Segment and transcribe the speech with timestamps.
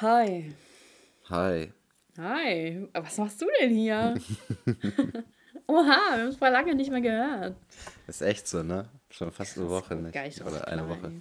[0.00, 0.50] Hi.
[1.28, 1.72] Hi.
[2.16, 2.88] Hi.
[2.94, 4.14] Was machst du denn hier?
[5.66, 7.56] Oha, wir haben uns vor lange nicht mehr gehört.
[8.06, 8.88] Ist echt so, ne?
[9.10, 10.14] Schon fast eine Woche nicht.
[10.14, 11.12] Nicht Oder eine klar, Woche.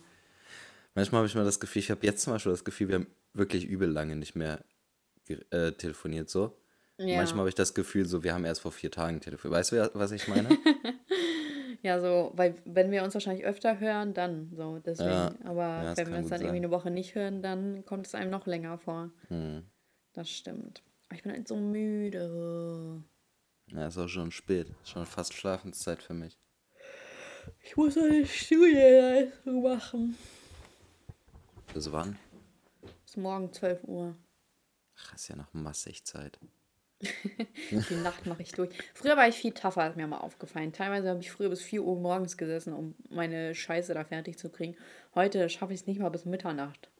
[0.96, 3.07] Manchmal habe ich mal das Gefühl, ich habe jetzt zum Beispiel das Gefühl, wir haben
[3.34, 4.64] wirklich übel lange nicht mehr
[5.27, 6.57] äh, telefoniert so.
[6.98, 7.18] Ja.
[7.18, 9.59] Manchmal habe ich das Gefühl, so wir haben erst vor vier Tagen telefoniert.
[9.59, 10.50] Weißt du, was ich meine?
[11.82, 15.09] Ja, so, weil wenn wir uns wahrscheinlich öfter hören, dann so, deswegen.
[15.09, 15.34] Ja.
[15.46, 16.66] Aber Ja, wenn wir uns dann irgendwie sein.
[16.66, 19.11] eine Woche nicht hören, dann kommt es einem noch länger vor.
[19.29, 19.64] Hm.
[20.14, 20.83] Das stimmt.
[21.07, 23.02] Aber ich bin halt so müde.
[23.68, 24.68] Ja, ist auch schon spät.
[24.83, 26.38] Schon fast Schlafenszeit für mich.
[27.64, 30.18] Ich muss eine Studienleistung machen.
[31.74, 32.17] Bis wann?
[33.05, 34.16] Bis morgen 12 Uhr.
[34.97, 36.38] Ach, ist ja noch massig Zeit.
[37.72, 38.70] Die Nacht mache ich durch.
[38.94, 40.73] Früher war ich viel tougher, ist mir mal aufgefallen.
[40.73, 44.50] Teilweise habe ich früher bis 4 Uhr morgens gesessen, um meine Scheiße da fertig zu
[44.50, 44.75] kriegen.
[45.16, 46.89] Heute schaffe ich es nicht mal bis Mitternacht.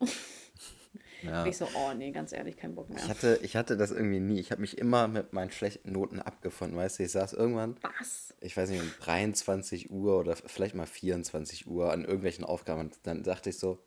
[1.22, 1.44] Ja.
[1.44, 2.98] Ich so, oh nee, ganz ehrlich, kein Bock mehr.
[2.98, 4.40] Ich hatte, ich hatte das irgendwie nie.
[4.40, 6.78] Ich habe mich immer mit meinen schlechten Noten abgefunden.
[6.78, 8.34] Weißt du, ich saß irgendwann, Was?
[8.40, 12.80] ich weiß nicht, um 23 Uhr oder vielleicht mal 24 Uhr an irgendwelchen Aufgaben.
[12.80, 13.78] Und dann dachte ich so,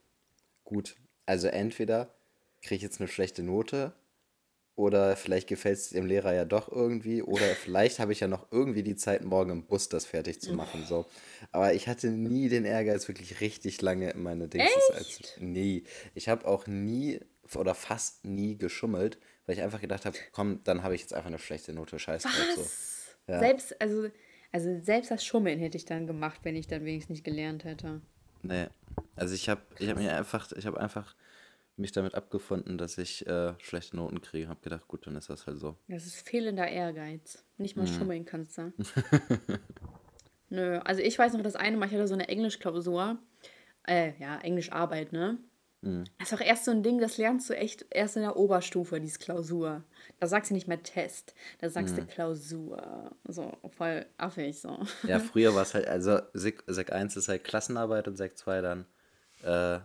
[0.64, 2.14] gut, also entweder
[2.62, 3.94] kriege ich jetzt eine schlechte Note
[4.76, 8.48] oder vielleicht gefällt es dem Lehrer ja doch irgendwie oder vielleicht habe ich ja noch
[8.52, 10.84] irgendwie die Zeit, morgen im Bus das fertig zu machen.
[10.88, 11.06] So.
[11.52, 14.72] Aber ich hatte nie den Ehrgeiz, wirklich richtig lange in meine Dings.
[14.94, 15.84] Als, nie.
[16.16, 17.20] Ich habe auch nie
[17.56, 21.28] oder fast nie geschummelt, weil ich einfach gedacht habe, komm, dann habe ich jetzt einfach
[21.28, 22.00] eine schlechte Note.
[22.00, 22.34] Scheiß drauf.
[22.56, 23.32] So.
[23.32, 23.40] Ja.
[23.40, 24.10] Selbst, also,
[24.52, 28.02] also selbst das Schummeln hätte ich dann gemacht, wenn ich dann wenigstens nicht gelernt hätte.
[28.42, 28.68] Nee.
[29.16, 31.16] Also ich habe ich hab mir einfach, ich habe einfach
[31.76, 34.48] mich damit abgefunden, dass ich äh, schlechte Noten kriege.
[34.48, 35.78] Habe gedacht, gut, dann ist das halt so.
[35.88, 37.44] Das ist fehlender Ehrgeiz.
[37.58, 37.84] Nicht Mhm.
[37.84, 38.74] mal schummeln kannst du.
[40.50, 43.18] Nö, also ich weiß noch das eine Mal, ich hatte so eine Englischklausur.
[43.88, 45.40] Äh, ja, Englischarbeit, ne?
[45.82, 46.06] Mhm.
[46.20, 49.02] Das ist auch erst so ein Ding, das lernst du echt erst in der Oberstufe,
[49.02, 49.84] dieses Klausur.
[50.20, 52.02] Da sagst du nicht mehr Test, da sagst Mhm.
[52.02, 53.12] du Klausur.
[53.28, 54.80] So, voll affig so.
[55.04, 58.62] Ja, früher war es halt, also Sek, Sek 1 ist halt Klassenarbeit und Sek 2
[58.62, 58.86] dann
[59.44, 59.80] äh,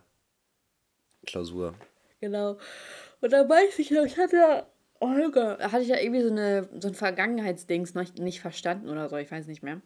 [1.29, 1.75] Klausur.
[2.21, 2.59] Genau.
[3.21, 4.67] Und dann weiß ich noch, ich hatte,
[5.01, 9.09] Olga, da hatte ich ja irgendwie so, eine, so ein Vergangenheitsdings noch nicht, verstanden oder
[9.09, 9.81] so, ich weiß nicht mehr.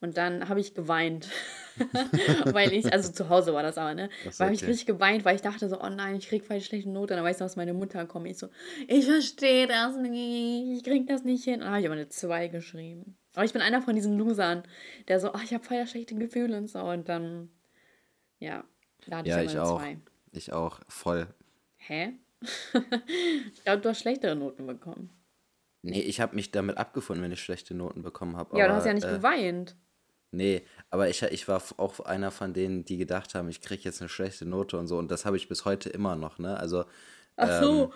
[0.00, 1.28] Und dann habe ich geweint.
[2.52, 4.10] weil ich, also zu Hause war das aber, ne?
[4.24, 4.70] So, Weil habe ich okay.
[4.70, 7.14] richtig geweint, weil ich dachte so, oh nein, ich krieg voll schlechte Note.
[7.14, 8.26] Und dann weiß ich noch, dass meine Mutter kommt.
[8.28, 8.48] Ich so,
[8.86, 11.54] ich verstehe das nicht, ich krieg das nicht hin.
[11.54, 13.16] Und dann habe ich aber eine 2 geschrieben.
[13.34, 14.62] Aber ich bin einer von diesen Losern,
[15.08, 16.80] der so, oh, ich habe voll das schlechte Gefühl und so.
[16.80, 17.50] Und dann,
[18.38, 18.64] ja,
[19.08, 19.80] da hatte Ja, ich aber eine auch.
[19.80, 19.96] 2.
[20.36, 21.26] Ich auch, voll.
[21.76, 22.14] Hä?
[22.40, 25.10] ich glaube, du hast schlechtere Noten bekommen.
[25.82, 28.58] Nee, ich habe mich damit abgefunden, wenn ich schlechte Noten bekommen habe.
[28.58, 29.76] Ja, du hast ja nicht äh, geweint.
[30.30, 34.00] Nee, aber ich, ich war auch einer von denen, die gedacht haben, ich kriege jetzt
[34.00, 34.98] eine schlechte Note und so.
[34.98, 36.56] Und das habe ich bis heute immer noch, ne?
[36.58, 36.84] Also,
[37.36, 37.92] Ach so.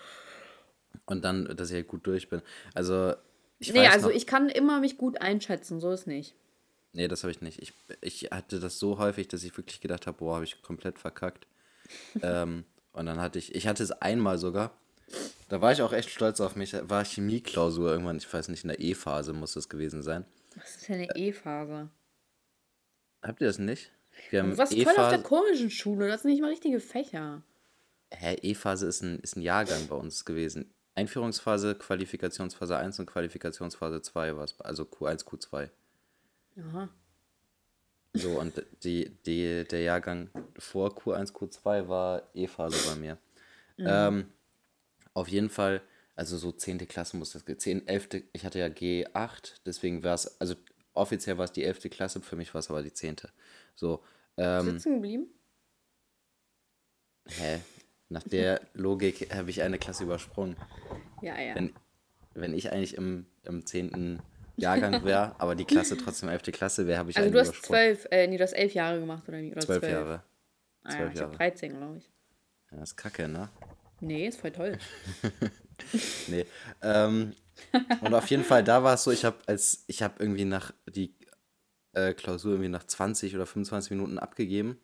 [1.06, 2.42] und dann, dass ich halt gut durch bin.
[2.74, 3.14] Also,
[3.58, 6.36] ich nee, also noch, ich kann immer mich gut einschätzen, so ist nicht.
[6.92, 7.60] Nee, das habe ich nicht.
[7.60, 10.98] Ich, ich hatte das so häufig, dass ich wirklich gedacht habe, boah, habe ich komplett
[10.98, 11.46] verkackt.
[12.22, 14.76] Ähm, und dann hatte ich, ich hatte es einmal sogar,
[15.48, 18.64] da war ich auch echt stolz auf mich, da war Chemieklausur irgendwann, ich weiß nicht,
[18.64, 20.24] in der E-Phase muss das gewesen sein.
[20.56, 21.88] Was ist denn eine E-Phase?
[23.22, 23.92] Habt ihr das nicht?
[24.30, 27.42] Wir haben Du warst voll auf der komischen Schule, das sind nicht mal richtige Fächer.
[28.10, 30.72] hä, E-Phase ist ein, ist ein Jahrgang bei uns gewesen.
[30.94, 35.70] Einführungsphase, Qualifikationsphase 1 und Qualifikationsphase 2 war es, also Q1, Q2.
[36.58, 36.88] Aha.
[38.18, 43.18] So, und die, die, der Jahrgang vor Q1, Q2 war E-Phase bei mir.
[43.78, 44.26] Ähm,
[45.14, 45.80] auf jeden Fall,
[46.16, 46.78] also so 10.
[46.88, 48.08] Klasse muss das, 10, 11.
[48.32, 50.56] Ich hatte ja G8, deswegen war es, also
[50.94, 51.90] offiziell war es die 11.
[51.90, 53.16] Klasse, für mich war es aber die 10.
[53.74, 54.02] So,
[54.36, 55.28] ähm, Sitzen geblieben?
[57.28, 57.60] hä?
[58.08, 60.56] Nach der Logik habe ich eine Klasse übersprungen.
[61.22, 61.54] Ja, ja.
[61.54, 61.74] Wenn,
[62.34, 64.20] wenn ich eigentlich im, im 10.
[64.58, 66.42] Jahrgang wäre, aber die Klasse trotzdem 11.
[66.52, 69.28] Klasse wäre, habe ich Also du hast zwölf, äh, nee, du hast elf Jahre gemacht,
[69.28, 69.52] oder wie?
[69.52, 70.22] Oder Zwölf Jahre.
[70.82, 71.50] Ah, ja, Zwölf ich habe Jahre.
[71.50, 72.10] 13, glaube ich.
[72.70, 73.48] Ja, das ist kacke, ne?
[74.00, 74.78] Nee, ist voll toll.
[76.26, 76.44] Nee.
[76.82, 77.34] Ähm,
[78.00, 80.72] und auf jeden Fall, da war es so, ich habe als ich habe irgendwie nach
[80.88, 81.14] die
[81.92, 84.80] äh, Klausur irgendwie nach 20 oder 25 Minuten abgegeben.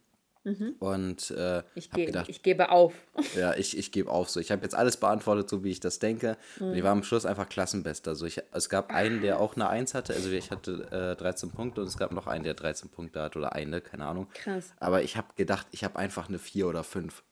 [0.78, 2.92] Und äh, Ich, ge gedacht, ich gebe auf.
[3.36, 4.40] ja, ich, ich gebe auf so.
[4.40, 6.36] Ich habe jetzt alles beantwortet, so wie ich das denke.
[6.60, 8.10] Und ich war am Schluss einfach Klassenbester.
[8.10, 10.12] Also ich, es gab einen, der auch eine 1 hatte.
[10.12, 13.36] Also ich hatte äh, 13 Punkte und es gab noch einen, der 13 Punkte hat
[13.36, 14.28] oder eine, keine Ahnung.
[14.34, 14.72] Krass.
[14.78, 17.22] Aber ich habe gedacht, ich habe einfach eine 4 oder 5.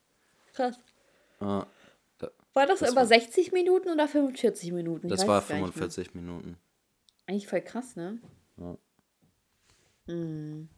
[0.54, 0.76] Krass.
[1.40, 1.66] Äh, da,
[2.54, 5.06] War das, Das über war- 60 Minuten oder 45 Minuten?
[5.08, 5.72] Ich das war es gar nicht mehr.
[5.72, 6.56] 45 Minuten.
[7.26, 8.18] Eigentlich voll krass, ne?
[8.56, 8.76] Ja.
[10.14, 10.68] Mm.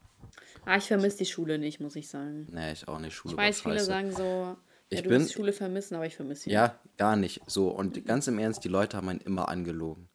[0.66, 2.46] Ah, ich vermisse die Schule nicht, muss ich sagen.
[2.50, 3.14] Nee, ich auch nicht.
[3.14, 4.56] Schule Ich weiß, viele sagen so, ja,
[4.90, 7.43] Ich du bin, wirst Schule vermissen, aber ich vermisse sie ja, gar nicht.
[7.46, 10.08] So, und ganz im Ernst, die Leute haben einen immer angelogen.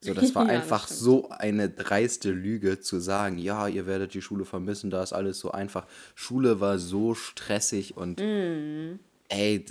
[0.00, 1.00] So, das war Ja, das einfach stimmt.
[1.00, 5.38] so eine dreiste Lüge zu sagen, ja, ihr werdet die Schule vermissen, da ist alles
[5.40, 5.86] so einfach.
[6.14, 9.00] Schule war so stressig und Mhm.
[9.28, 9.64] ey,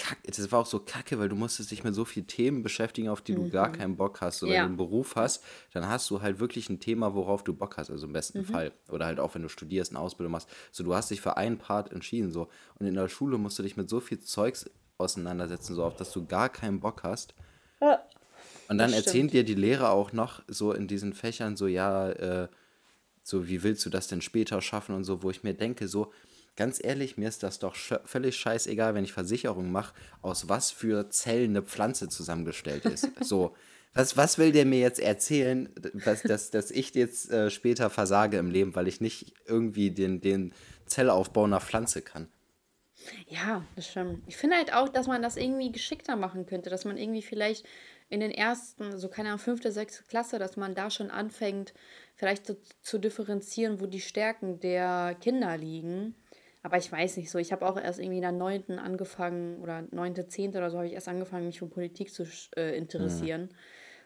[0.00, 3.08] kack, das war auch so kacke, weil du musstest dich mit so vielen Themen beschäftigen,
[3.10, 4.38] auf die du gar keinen Bock hast.
[4.38, 4.56] So, wenn Mhm.
[4.56, 4.62] Ja.
[4.62, 7.90] du einen Beruf hast, dann hast du halt wirklich ein Thema, worauf du Bock hast,
[7.90, 8.14] also im Mhm.
[8.14, 8.72] besten Fall.
[8.88, 10.48] Oder halt auch, wenn du studierst, eine Ausbildung machst.
[10.72, 12.48] So, du hast dich für einen Part entschieden, so.
[12.78, 16.10] Und in der Schule musst du dich mit so viel Zeugs auseinandersetzen, so auf das
[16.12, 17.34] du gar keinen Bock hast.
[17.80, 18.00] Ja.
[18.68, 22.48] Und dann erzählen dir die Lehrer auch noch so in diesen Fächern so, ja, äh,
[23.22, 26.12] so wie willst du das denn später schaffen und so, wo ich mir denke, so,
[26.60, 31.08] ganz ehrlich, mir ist das doch völlig scheißegal, wenn ich Versicherung mache, aus was für
[31.08, 33.08] Zellen eine Pflanze zusammengestellt ist.
[33.22, 33.56] So,
[33.94, 38.36] was, was will der mir jetzt erzählen, was, dass, dass ich jetzt äh, später versage
[38.36, 40.52] im Leben, weil ich nicht irgendwie den, den
[40.84, 42.28] Zellaufbau einer Pflanze kann?
[43.26, 44.22] Ja, das stimmt.
[44.26, 47.64] Ich finde halt auch, dass man das irgendwie geschickter machen könnte, dass man irgendwie vielleicht
[48.10, 51.72] in den ersten, so keine Ahnung, fünfte, sechste Klasse, dass man da schon anfängt,
[52.16, 56.14] vielleicht so zu differenzieren, wo die Stärken der Kinder liegen.
[56.62, 57.38] Aber ich weiß nicht so.
[57.38, 60.86] Ich habe auch erst irgendwie in der neunten angefangen oder neunte, zehnte oder so habe
[60.86, 62.24] ich erst angefangen, mich für Politik zu
[62.56, 63.48] äh, interessieren.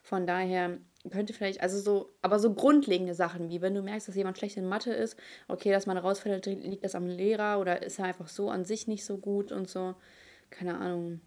[0.02, 0.78] Von daher
[1.10, 4.56] könnte vielleicht, also so, aber so grundlegende Sachen, wie wenn du merkst, dass jemand schlecht
[4.56, 5.18] in Mathe ist,
[5.48, 8.86] okay, dass man rausfällt, liegt das am Lehrer oder ist er einfach so an sich
[8.86, 9.94] nicht so gut und so.
[10.50, 11.20] Keine Ahnung.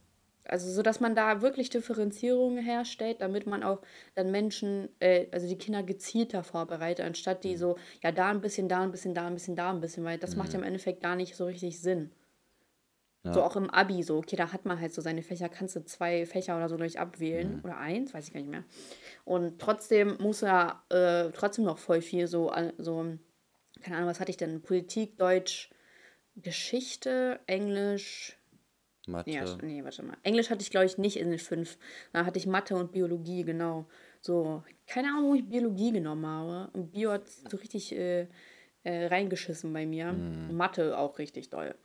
[0.49, 3.81] Also so, dass man da wirklich Differenzierungen herstellt, damit man auch
[4.15, 8.69] dann Menschen, äh, also die Kinder gezielter vorbereitet, anstatt die so, ja, da ein bisschen,
[8.69, 11.01] da ein bisschen, da ein bisschen, da ein bisschen, weil das macht ja im Endeffekt
[11.01, 12.11] gar nicht so richtig Sinn.
[13.33, 15.83] So auch im Abi so, okay, da hat man halt so seine Fächer, kannst du
[15.83, 18.63] zwei Fächer oder so gleich abwählen oder eins, weiß ich gar nicht mehr.
[19.25, 23.17] Und trotzdem muss ja äh, trotzdem noch voll viel so, so,
[23.81, 24.61] keine Ahnung, was hatte ich denn?
[24.61, 25.69] Politik, Deutsch,
[26.37, 28.36] Geschichte, Englisch,
[29.07, 29.31] Mathe.
[29.31, 30.17] Ja, nee, warte mal.
[30.23, 31.77] Englisch hatte ich, glaube ich, nicht in den fünf.
[32.13, 33.87] Da hatte ich Mathe und Biologie, genau.
[34.21, 36.69] So, keine Ahnung, wo ich Biologie genommen habe.
[36.73, 38.27] Und Bio hat so richtig äh,
[38.83, 40.13] äh, reingeschissen bei mir.
[40.13, 41.75] Mathe auch richtig doll.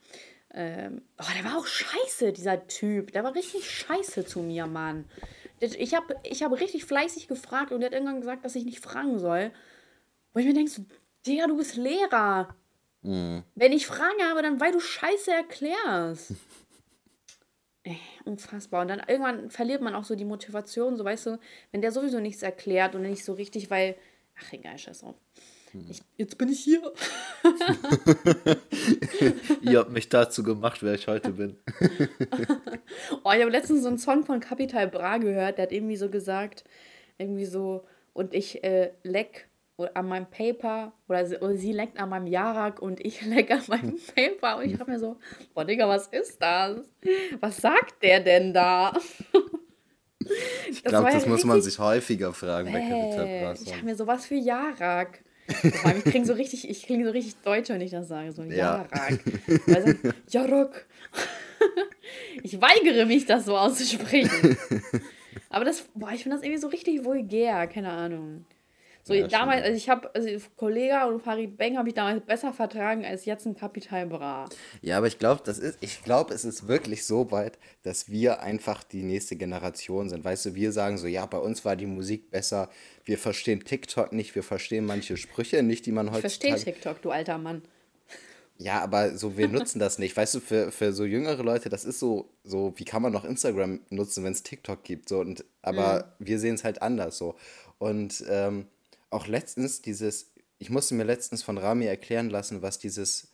[0.53, 3.11] Ähm, oh, der war auch scheiße, dieser Typ.
[3.11, 5.05] Der war richtig scheiße zu mir, Mann.
[5.59, 8.79] Ich habe ich hab richtig fleißig gefragt und der hat irgendwann gesagt, dass ich nicht
[8.79, 9.51] fragen soll.
[10.33, 10.83] Wo ich mir denke, so,
[11.25, 12.55] Digga, du bist Lehrer.
[13.55, 16.33] Wenn ich Fragen habe, dann weil du Scheiße erklärst.
[17.83, 18.81] Ey, unfassbar.
[18.81, 21.39] Und dann irgendwann verliert man auch so die Motivation, so weißt du,
[21.71, 23.95] wenn der sowieso nichts erklärt und nicht so richtig, weil,
[24.39, 25.15] ach egal, scheiß drauf.
[25.89, 26.93] Ich, jetzt bin ich hier.
[29.61, 31.57] Ihr habt mich dazu gemacht, wer ich heute bin.
[33.23, 36.09] Oh, ich habe letztens so einen Song von Capital Bra gehört, der hat irgendwie so
[36.09, 36.63] gesagt,
[37.17, 39.47] irgendwie so, und ich äh, leck
[39.93, 43.63] an meinem Paper oder sie, oder sie leckt an meinem Jarak und ich leck an
[43.67, 45.17] meinem Paper und ich habe mir so,
[45.53, 46.77] boah Digga, was ist das?
[47.39, 48.93] Was sagt der denn da?
[50.69, 53.95] Ich glaube, das ja muss man sich häufiger fragen bei Capital Bra ich habe mir
[53.95, 55.23] sowas für Jarak.
[55.47, 58.87] Ich klinge so richtig, ich klinge so richtig deutsch, wenn ich das sage, so Ja.
[58.91, 59.19] Jarak.
[59.67, 59.93] Also,
[60.29, 60.85] Jarak.
[62.43, 64.57] Ich weigere mich, das so auszusprechen.
[65.49, 68.45] Aber das, boah, ich finde das irgendwie so richtig vulgär, keine Ahnung.
[69.05, 69.65] So Ja, damals, stimmt.
[69.65, 73.45] also ich habe, also Kollega und Farid Bang habe ich damals besser vertragen als jetzt
[73.45, 74.47] ein Kapital Bra.
[74.81, 78.41] Ja, aber ich glaube, das ist, ich glaube, es ist wirklich so weit, dass wir
[78.41, 80.23] einfach die nächste Generation sind.
[80.23, 82.69] Weißt du, wir sagen so, ja, bei uns war die Musik besser,
[83.03, 86.55] wir verstehen TikTok nicht, wir verstehen manche Sprüche nicht, die man Ich verstehe.
[86.55, 87.61] TikTok, du alter Mann.
[88.57, 90.15] Ja, aber so, wir nutzen das nicht.
[90.15, 93.25] Weißt du, für, für so jüngere Leute, das ist so, so, wie kann man noch
[93.25, 95.09] Instagram nutzen, wenn es TikTok gibt?
[95.09, 97.35] So, und, aber wir sehen es halt anders so.
[97.79, 98.67] Und ähm,
[99.13, 103.31] auch letztens dieses, ich musste mir letztens von Rami erklären lassen, was dieses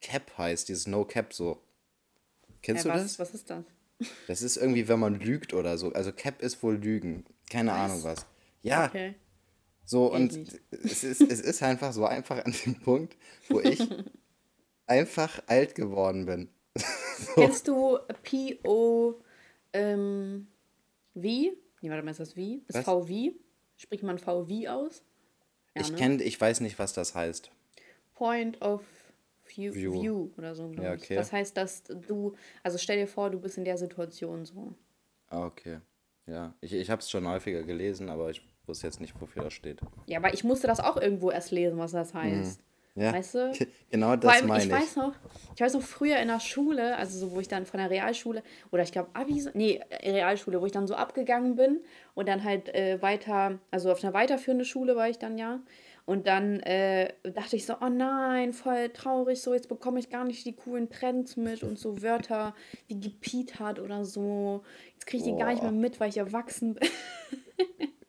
[0.00, 1.62] Cap heißt, dieses No Cap so.
[2.62, 3.18] Kennst Äh, du was, das?
[3.18, 3.64] was ist das?
[4.26, 5.92] Das ist irgendwie, wenn man lügt oder so.
[5.92, 7.24] Also Cap ist wohl Lügen.
[7.50, 8.26] Keine Ahnung was.
[8.62, 9.14] Ja, Okay.
[9.84, 10.60] so ich und nicht.
[10.70, 13.16] es ist, es ist einfach so einfach an dem Punkt,
[13.48, 13.80] wo ich
[14.86, 16.48] einfach alt geworden bin.
[17.34, 19.20] Kennst du P.O.
[19.72, 20.46] Ähm,
[21.14, 21.20] V?
[21.22, 21.52] Nee,
[21.84, 22.40] warte mal, ist das V?
[22.68, 22.84] Ist Was?
[22.84, 23.34] VV?
[23.76, 25.02] Spricht man VV aus?
[25.80, 25.98] Ja, Ich ne?
[25.98, 27.50] kenne, ich weiß nicht, was das heißt.
[28.14, 28.82] Point of
[29.56, 29.92] View, View.
[30.02, 30.30] view.
[30.38, 31.02] oder so, glaube Ja, ich.
[31.02, 31.16] okay.
[31.16, 34.74] Das heißt, dass du, also stell dir vor, du bist in der Situation so.
[35.28, 35.80] Ah, okay.
[36.26, 39.52] Ja, ich, ich habe es schon häufiger gelesen, aber ich wusste jetzt nicht, wofür das
[39.54, 39.80] steht.
[40.06, 42.60] Ja, aber ich musste das auch irgendwo erst lesen, was das heißt.
[42.96, 43.52] Ja, Weißt du?
[43.90, 44.74] genau das allem, meine ich ich.
[44.74, 45.12] weiß noch,
[45.54, 48.42] ich weiß noch früher in der Schule, also so, wo ich dann von der Realschule,
[48.72, 51.80] oder ich glaube Abi, nee, Realschule, wo ich dann so abgegangen bin
[52.14, 55.60] und dann halt äh, weiter, also auf einer weiterführenden Schule war ich dann ja.
[56.06, 60.24] Und dann äh, dachte ich so, oh nein, voll traurig, so jetzt bekomme ich gar
[60.24, 62.54] nicht die coolen Trends mit und so Wörter
[62.88, 64.64] wie gepiet oder so.
[64.94, 66.88] Jetzt kriege ich die gar nicht mehr mit, weil ich erwachsen bin.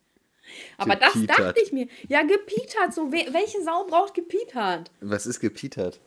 [0.82, 1.88] Aber das dachte ich mir.
[2.08, 4.92] Ja, gepietert, so welche Sau braucht gepietert?
[5.02, 6.00] Was ist gepietert?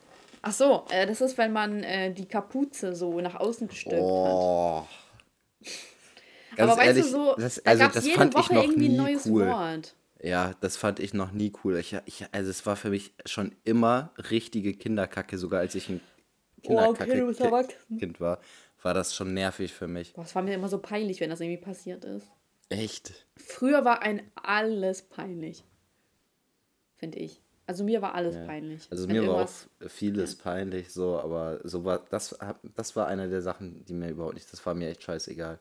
[0.43, 4.83] Ach so, äh, das ist, wenn man äh, die Kapuze so nach außen gestülpt oh.
[4.83, 4.89] hat.
[6.57, 8.97] Ganz Aber ehrlich, weißt du so, das, also, da gab es jede Woche irgendwie ein
[8.97, 9.47] neues cool.
[9.47, 9.95] Wort.
[10.23, 11.77] Ja, das fand ich noch nie cool.
[11.79, 16.01] Ich, ich, also es war für mich schon immer richtige Kinderkacke, sogar als ich ein
[16.63, 18.41] Kinderkacke oh, okay, Kind war,
[18.83, 20.15] war das schon nervig für mich.
[20.15, 22.27] Boah, es war mir immer so peinlich, wenn das irgendwie passiert ist.
[22.69, 23.27] Echt?
[23.37, 25.65] Früher war ein alles peinlich.
[26.97, 27.43] Finde ich.
[27.67, 28.45] Also mir war alles ja.
[28.45, 28.87] peinlich.
[28.91, 30.43] Also mir war auch vieles ja.
[30.43, 32.37] peinlich, so, aber so war das,
[32.75, 35.59] das war eine der Sachen, die mir überhaupt nicht, das war mir echt scheißegal.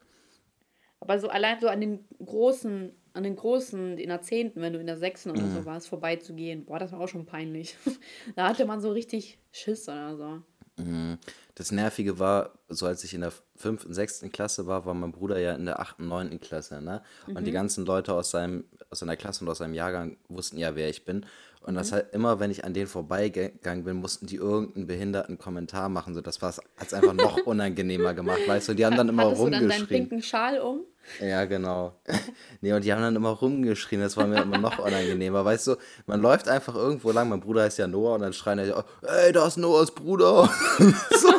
[0.99, 4.79] Aber so allein so an den großen an den großen, in der zehnten, wenn du
[4.79, 5.53] in der sechsten oder mhm.
[5.53, 7.77] so warst, vorbeizugehen, boah, das war auch schon peinlich.
[8.35, 10.41] da hatte man so richtig Schiss oder so.
[10.77, 11.17] Mhm.
[11.55, 15.39] Das Nervige war, so als ich in der fünften, sechsten Klasse war, war mein Bruder
[15.39, 17.03] ja in der achten, neunten Klasse, ne?
[17.27, 17.45] Und mhm.
[17.45, 20.89] die ganzen Leute aus seinem, aus seiner Klasse und aus seinem Jahrgang wussten ja, wer
[20.89, 21.25] ich bin.
[21.63, 21.77] Und mhm.
[21.77, 26.13] das halt immer, wenn ich an denen vorbeigegangen bin, mussten die irgendeinen behinderten Kommentar machen.
[26.13, 28.73] So, das war es einfach noch unangenehmer gemacht, weißt du?
[28.73, 29.69] Die haben dann immer Hattest rumgeschrien.
[29.69, 30.81] Du dann deinen pinken Schal um?
[31.21, 31.95] Ja, genau.
[32.61, 35.43] nee, und die haben dann immer rumgeschrien, das war mir immer noch unangenehmer.
[35.43, 38.59] Weißt du, man läuft einfach irgendwo lang, mein Bruder heißt ja Noah, und dann schreien
[38.59, 38.73] die,
[39.07, 40.49] ey, da ist Noahs Bruder.
[41.11, 41.33] so,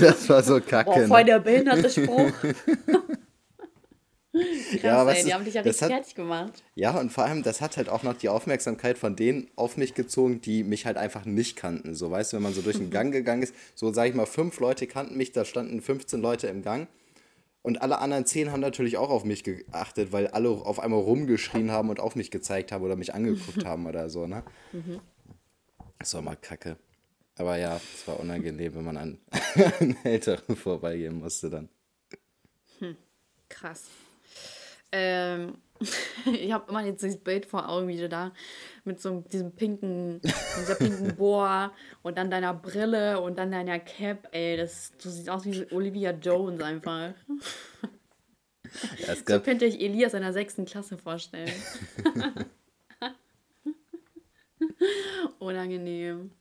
[0.00, 0.90] das war so kacke.
[0.90, 1.24] Boah, voll ne?
[1.24, 2.32] der behinderte Spruch.
[4.70, 6.62] Krass, ja, ey, die haben dich ja richtig hat, fertig gemacht.
[6.74, 9.94] Ja, und vor allem, das hat halt auch noch die Aufmerksamkeit von denen auf mich
[9.94, 11.94] gezogen, die mich halt einfach nicht kannten.
[11.94, 14.26] So, weißt du, wenn man so durch den Gang gegangen ist, so sag ich mal,
[14.26, 16.88] fünf Leute kannten mich, da standen 15 Leute im Gang.
[17.62, 21.70] Und alle anderen zehn haben natürlich auch auf mich geachtet, weil alle auf einmal rumgeschrien
[21.70, 24.42] haben und auf mich gezeigt haben oder mich angeguckt haben oder so, ne?
[24.72, 25.00] Mhm.
[25.98, 26.76] Das war mal kacke.
[27.36, 29.18] Aber ja, es war unangenehm, wenn man an,
[29.80, 31.68] an Älteren vorbeigehen musste dann.
[32.78, 32.96] Hm,
[33.48, 33.84] krass.
[34.92, 35.58] Ähm,
[36.32, 38.32] ich habe immer jetzt dieses Bild vor Augen, wie du da
[38.84, 44.28] mit so diesem pinken, dieser pinken Bohr und dann deiner Brille und dann deiner Cap,
[44.32, 47.14] ey, das, du siehst aus wie Olivia Jones einfach.
[49.06, 51.52] Ja, so könnte ich Elias in der sechsten Klasse vorstellen.
[55.38, 56.32] Unangenehm.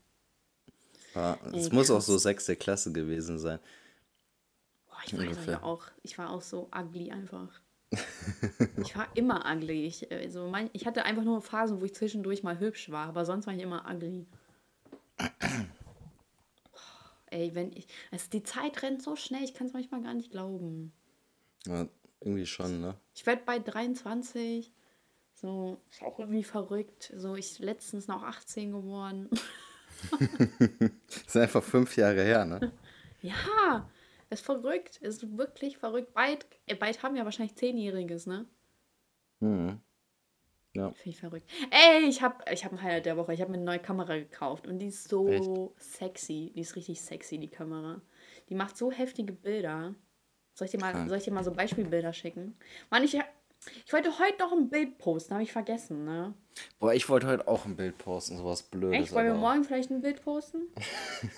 [1.15, 3.59] Ja, es muss auch so sechste Klasse gewesen sein.
[4.87, 5.13] Boah, ich
[5.47, 7.61] ja auch, ich war auch so ugly einfach.
[8.81, 9.85] Ich war immer ugly.
[9.85, 13.25] Ich, also mein, ich hatte einfach nur Phasen, wo ich zwischendurch mal hübsch war, aber
[13.25, 14.27] sonst war ich immer ugly.
[17.29, 17.87] Ey, wenn ich.
[18.11, 20.93] Also die Zeit rennt so schnell, ich kann es manchmal gar nicht glauben.
[21.65, 21.87] Ja,
[22.21, 22.95] irgendwie schon, ne?
[23.13, 24.71] Ich werde bei 23.
[25.33, 27.13] So, ist auch irgendwie verrückt.
[27.15, 29.29] So, ich letztens noch 18 geworden.
[30.09, 32.71] das ist einfach fünf Jahre her, ne?
[33.21, 33.89] Ja,
[34.29, 34.97] ist verrückt.
[34.97, 36.13] Ist wirklich verrückt.
[36.13, 38.45] Bald, äh, bald haben wir wahrscheinlich Zehnjähriges, ne?
[39.39, 39.79] Mhm.
[40.73, 40.91] Ja.
[40.91, 41.49] Finde ich verrückt.
[41.71, 43.33] Ey, ich habe ich hab ein Highlight der Woche.
[43.33, 45.49] Ich habe mir eine neue Kamera gekauft und die ist so Echt?
[45.77, 46.51] sexy.
[46.55, 48.01] Die ist richtig sexy, die Kamera.
[48.49, 49.95] Die macht so heftige Bilder.
[50.53, 52.57] Soll ich dir mal, soll ich dir mal so Beispielbilder schicken?
[52.89, 53.15] Mann, ich,
[53.85, 56.33] ich wollte heute noch ein Bild posten, habe ich vergessen, ne?
[56.79, 58.99] Boah, ich wollte heute auch ein Bild posten, sowas Blödes.
[58.99, 59.13] Echt?
[59.13, 60.63] Wollen wir morgen vielleicht ein Bild posten?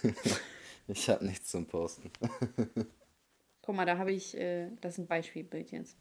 [0.91, 2.11] Ich habe nichts zum Posten.
[3.61, 5.95] Guck mal, da habe ich, äh, das ist ein Beispielbild jetzt.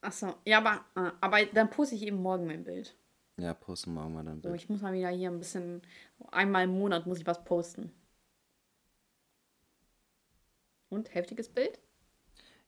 [0.00, 2.96] Achso, ja, aber, äh, aber dann poste ich eben morgen mein Bild.
[3.36, 4.52] Ja, posten wir mal dann Bild.
[4.52, 5.82] So, ich muss mal wieder hier ein bisschen,
[6.32, 7.92] einmal im Monat muss ich was posten.
[10.88, 11.78] Und, heftiges Bild?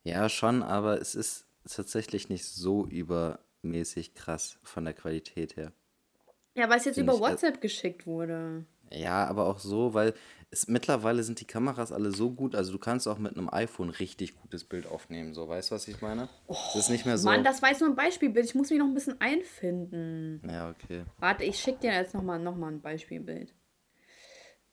[0.02, 5.72] Ja, schon, aber es ist tatsächlich nicht so übermäßig krass von der Qualität her.
[6.54, 8.66] Ja, weil es jetzt Find über ich, WhatsApp geschickt wurde.
[8.90, 10.14] Ja, aber auch so, weil
[10.50, 13.90] es, mittlerweile sind die Kameras alle so gut, also du kannst auch mit einem iPhone
[13.90, 16.28] richtig gutes Bild aufnehmen, so, weißt du, was ich meine?
[16.46, 17.28] Oh, das ist nicht mehr so.
[17.28, 20.42] Mann, das war jetzt nur ein Beispielbild, ich muss mich noch ein bisschen einfinden.
[20.48, 21.04] Ja, okay.
[21.18, 23.54] Warte, ich schicke dir jetzt nochmal noch mal ein Beispielbild.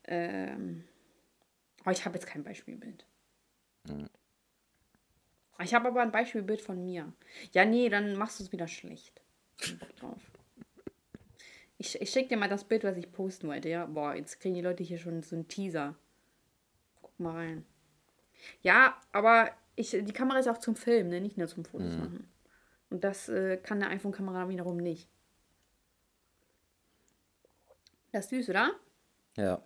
[0.05, 0.86] Ähm.
[1.86, 3.05] Oh, ich habe jetzt kein Beispielbild.
[3.88, 4.10] Hm.
[5.62, 7.13] Ich habe aber ein Beispielbild von mir.
[7.53, 9.22] Ja, nee, dann machst du es wieder schlecht.
[9.79, 10.22] Bock drauf.
[11.77, 13.86] Ich, ich schicke dir mal das Bild, was ich posten wollte, ja?
[13.86, 15.96] Boah, jetzt kriegen die Leute hier schon so einen Teaser.
[17.01, 17.65] Guck mal rein.
[18.62, 21.22] Ja, aber ich, die Kamera ist auch zum Filmen, ne?
[21.22, 22.00] nicht nur zum Fotos mhm.
[22.00, 22.29] machen.
[22.89, 25.10] Und das äh, kann der iPhone-Kamera wiederum nicht.
[28.12, 28.72] Das ist süß, oder?
[29.36, 29.62] Ja.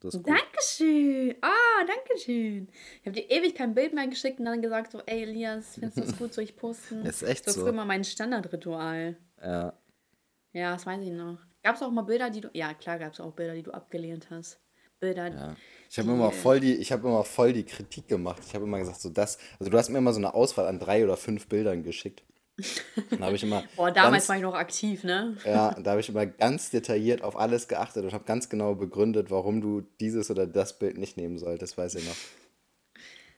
[0.00, 0.34] Das ist gut.
[0.34, 1.36] Dankeschön.
[1.40, 2.68] Ah, oh, Dankeschön.
[3.00, 5.98] Ich habe dir ewig kein Bild mehr geschickt und dann gesagt so, ey Elias, findest
[5.98, 7.06] du das gut, soll ich posten?
[7.06, 7.52] ist echt so.
[7.52, 9.16] Das ist immer mein Standardritual.
[9.40, 9.78] Ja.
[10.54, 11.38] Ja, das weiß ich noch.
[11.62, 12.48] Gab es auch mal Bilder, die du.
[12.52, 14.60] Ja, klar gab es auch Bilder, die du abgelehnt hast.
[15.00, 15.28] Bilder.
[15.28, 15.56] Ja.
[15.90, 18.42] Ich habe immer voll die, ich habe immer voll die Kritik gemacht.
[18.46, 20.78] Ich habe immer gesagt, so das, also du hast mir immer so eine Auswahl an
[20.78, 22.22] drei oder fünf Bildern geschickt.
[23.10, 23.64] Dann habe ich immer.
[23.76, 25.36] Boah, damals ganz, war ich noch aktiv, ne?
[25.44, 29.32] Ja, da habe ich immer ganz detailliert auf alles geachtet und habe ganz genau begründet,
[29.32, 32.16] warum du dieses oder das Bild nicht nehmen solltest, weiß ich noch.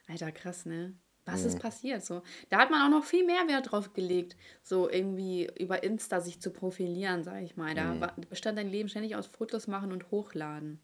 [0.08, 0.94] Alter, krass, ne?
[1.26, 2.04] Was ist passiert?
[2.04, 6.20] So, da hat man auch noch viel mehr Wert drauf gelegt, so irgendwie über Insta
[6.20, 7.74] sich zu profilieren, sag ich mal.
[7.74, 10.80] Da war, bestand dein Leben ständig aus Fotos machen und hochladen.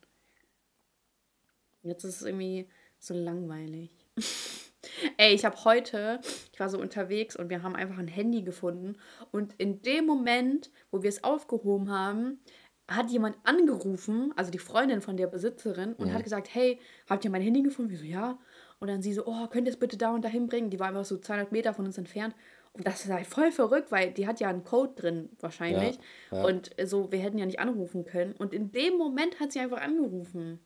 [1.85, 2.69] Jetzt ist es irgendwie
[2.99, 3.91] so langweilig.
[5.17, 6.21] Ey, ich habe heute,
[6.53, 8.97] ich war so unterwegs und wir haben einfach ein Handy gefunden.
[9.31, 12.41] Und in dem Moment, wo wir es aufgehoben haben,
[12.89, 17.31] hat jemand angerufen, also die Freundin von der Besitzerin, und hat gesagt, hey, habt ihr
[17.31, 17.91] mein Handy gefunden?
[17.91, 18.39] Wir so, ja.
[18.83, 20.69] Und dann sie so, oh, könnt ihr es bitte da und dahin bringen?
[20.69, 22.35] Die war einfach so 200 Meter von uns entfernt.
[22.73, 26.01] Und das ist halt voll verrückt, weil die hat ja einen Code drin wahrscheinlich.
[26.33, 26.45] Ja, ja.
[26.47, 28.33] Und so, wir hätten ja nicht anrufen können.
[28.33, 30.59] Und in dem Moment hat sie einfach angerufen.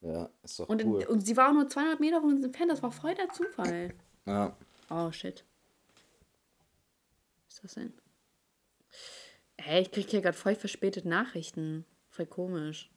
[0.00, 1.02] Ja, ist doch Und, cool.
[1.02, 2.72] in, und sie war auch nur 200 Meter von uns entfernt.
[2.72, 3.92] Das war voll der Zufall.
[4.24, 4.56] ja.
[4.88, 5.44] Oh, shit.
[7.46, 7.92] Was ist das denn?
[9.58, 11.84] Hey, ich krieg hier gerade voll verspätet Nachrichten.
[12.08, 12.90] Voll komisch.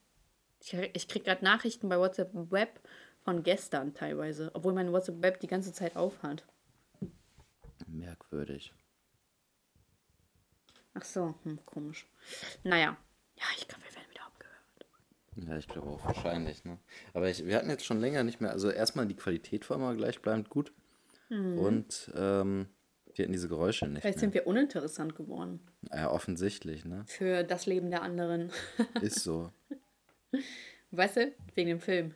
[0.62, 2.80] Ich, krieg- ich krieg gerade Nachrichten bei WhatsApp Web
[3.26, 4.52] von gestern teilweise.
[4.54, 6.46] Obwohl mein WhatsApp Web die ganze Zeit auf hat.
[7.88, 8.74] Merkwürdig.
[10.94, 12.08] Ach so, hm, komisch.
[12.64, 12.96] Naja.
[13.36, 15.50] Ja, ich glaube, wir werden wieder abgehört.
[15.50, 16.78] Ja, ich glaube auch wahrscheinlich, ne?
[17.14, 19.94] Aber ich, wir hatten jetzt schon länger nicht mehr, also erstmal die Qualität war immer
[19.96, 20.72] gleichbleibend gut.
[21.30, 22.68] Und ähm,
[23.14, 24.22] wir hatten diese Geräusche nicht Vielleicht mehr.
[24.22, 25.60] sind wir uninteressant geworden.
[25.92, 27.04] Ja, offensichtlich, ne?
[27.08, 28.52] Für das Leben der anderen.
[29.02, 29.52] Ist so.
[30.92, 31.34] weißt du?
[31.56, 32.14] Wegen dem Film.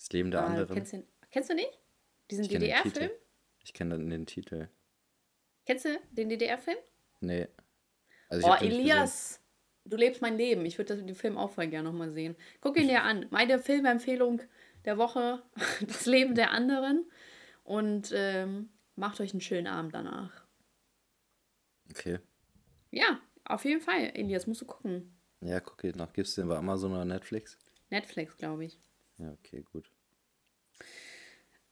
[0.00, 0.74] Das Leben der Ah, anderen.
[0.74, 1.78] Kennst du, kennst du nicht?
[2.30, 3.10] Diesen DDR-Film?
[3.62, 4.68] Ich kenne den Titel.
[5.66, 6.78] Kennst du den DDR-Film?
[7.20, 7.48] Nee.
[8.30, 8.54] Also Oh.
[8.54, 9.40] Elias,
[9.84, 10.64] du lebst mein Leben.
[10.64, 12.34] Ich würde den Film auch voll gerne nochmal sehen.
[12.62, 13.26] Guck ihn dir an.
[13.28, 14.40] Meine Filmempfehlung
[14.86, 15.42] der Woche:
[15.86, 17.10] Das Leben der anderen.
[17.62, 20.46] Und ähm, macht euch einen schönen Abend danach.
[21.90, 22.20] Okay.
[22.90, 24.12] Ja, auf jeden Fall.
[24.14, 25.14] Elias, musst du gucken.
[25.42, 26.12] Ja, guck ich nach.
[26.14, 27.58] Gibt's den bei Amazon oder Netflix?
[27.90, 28.80] Netflix, glaube ich.
[29.20, 29.90] Ja, okay, gut.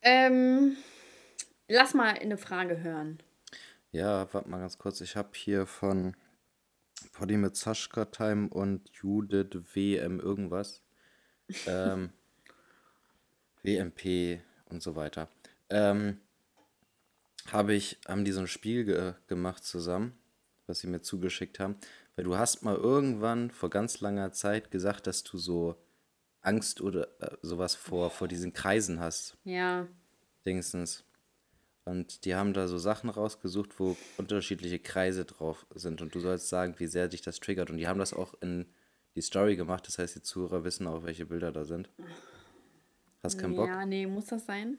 [0.03, 0.77] Ähm,
[1.67, 3.19] lass mal eine Frage hören.
[3.91, 5.01] Ja, warte mal ganz kurz.
[5.01, 6.15] Ich habe hier von
[7.13, 10.83] Poddy mit Sascha Time und Judith WM irgendwas.
[11.67, 12.13] Ähm,
[13.63, 15.31] WMP und so weiter.
[15.71, 16.21] Ähm,
[17.51, 20.13] habe ich, haben die so ein Spiel ge gemacht zusammen,
[20.67, 21.77] was sie mir zugeschickt haben.
[22.17, 25.83] Weil du hast mal irgendwann vor ganz langer Zeit gesagt, dass du so
[26.41, 29.37] Angst oder äh, sowas vor, vor diesen Kreisen hast.
[29.45, 29.87] Ja.
[30.47, 31.05] Dingsens.
[31.85, 36.03] Und die haben da so Sachen rausgesucht, wo unterschiedliche Kreise drauf sind.
[36.03, 37.71] Und du sollst sagen, wie sehr dich das triggert.
[37.71, 38.67] Und die haben das auch in
[39.15, 39.87] die Story gemacht.
[39.87, 41.89] Das heißt, die Zuhörer wissen auch, welche Bilder da sind.
[43.23, 43.69] Hast keinen Bock?
[43.69, 44.79] Ja, nee, muss das sein?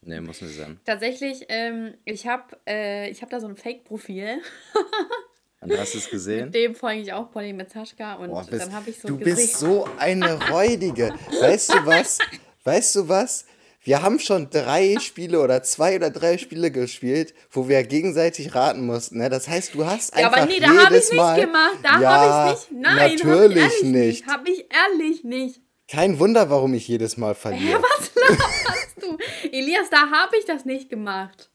[0.00, 0.80] Nee, muss nicht sein.
[0.84, 4.40] Tatsächlich, ähm, ich habe äh, ich hab da so ein Fake-Profil.
[5.64, 6.46] Und du hast es gesehen?
[6.46, 9.08] Mit dem folge ich auch Polly mit Taschka und Boah, bist, dann habe ich so
[9.08, 9.34] du gesehen.
[9.34, 11.14] bist so eine Räudige.
[11.40, 12.18] Weißt du was?
[12.64, 13.46] Weißt du was?
[13.82, 18.84] Wir haben schon drei Spiele oder zwei oder drei Spiele gespielt, wo wir gegenseitig raten
[18.84, 19.18] mussten.
[19.18, 19.30] Ne?
[19.30, 21.78] Das heißt, du hast ja, einfach aber nee, da habe ich nicht gemacht.
[21.82, 22.82] Da ja, habe ich nicht.
[22.82, 24.26] Nein, natürlich hab ich nicht.
[24.26, 25.60] Habe ich ehrlich nicht.
[25.88, 27.82] Kein Wunder, warum ich jedes Mal verliere.
[27.82, 29.18] Was laberst du?
[29.50, 31.50] Elias, da habe ich das nicht gemacht.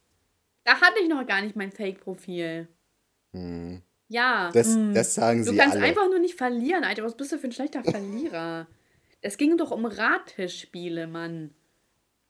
[0.63, 2.67] Da hatte ich noch gar nicht mein Fake-Profil.
[4.09, 4.51] Ja.
[4.53, 4.93] Das, mm.
[4.93, 5.85] das sagen Du sie kannst alle.
[5.85, 7.03] einfach nur nicht verlieren, Alter.
[7.03, 8.67] Was bist du für ein schlechter Verlierer?
[9.21, 11.51] Es ging doch um Rattischspiele, Mann.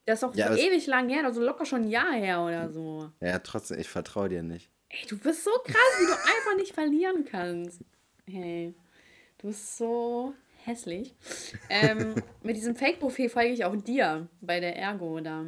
[0.06, 3.10] Das ist doch Ja, ewig lang her, also locker schon ein Jahr her oder so.
[3.20, 4.70] Ja, trotzdem, ich vertraue dir nicht.
[4.88, 7.80] Ey, du bist so krass, wie du einfach nicht verlieren kannst.
[8.26, 8.74] Hey,
[9.38, 11.14] du bist so hässlich.
[11.68, 15.44] Ähm, mit diesem Fake-Profil folge ich auch dir bei der Ergo da.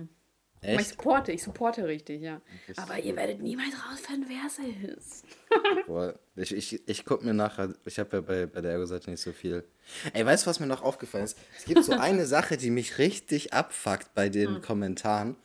[0.62, 0.90] Ich Echt?
[0.90, 2.40] supporte, ich supporte richtig, ja.
[2.68, 4.58] Richtig Aber ihr werdet niemals rausfinden, wer es
[4.96, 5.24] ist.
[5.88, 9.20] Boah, ich, ich, ich guck mir nachher, ich habe ja bei, bei der Ergo-Seite nicht
[9.20, 9.64] so viel.
[10.12, 11.36] Ey, weißt du, was mir noch aufgefallen ist?
[11.58, 14.62] Es gibt so eine Sache, die mich richtig abfuckt bei den Hm.
[14.62, 15.36] Kommentaren.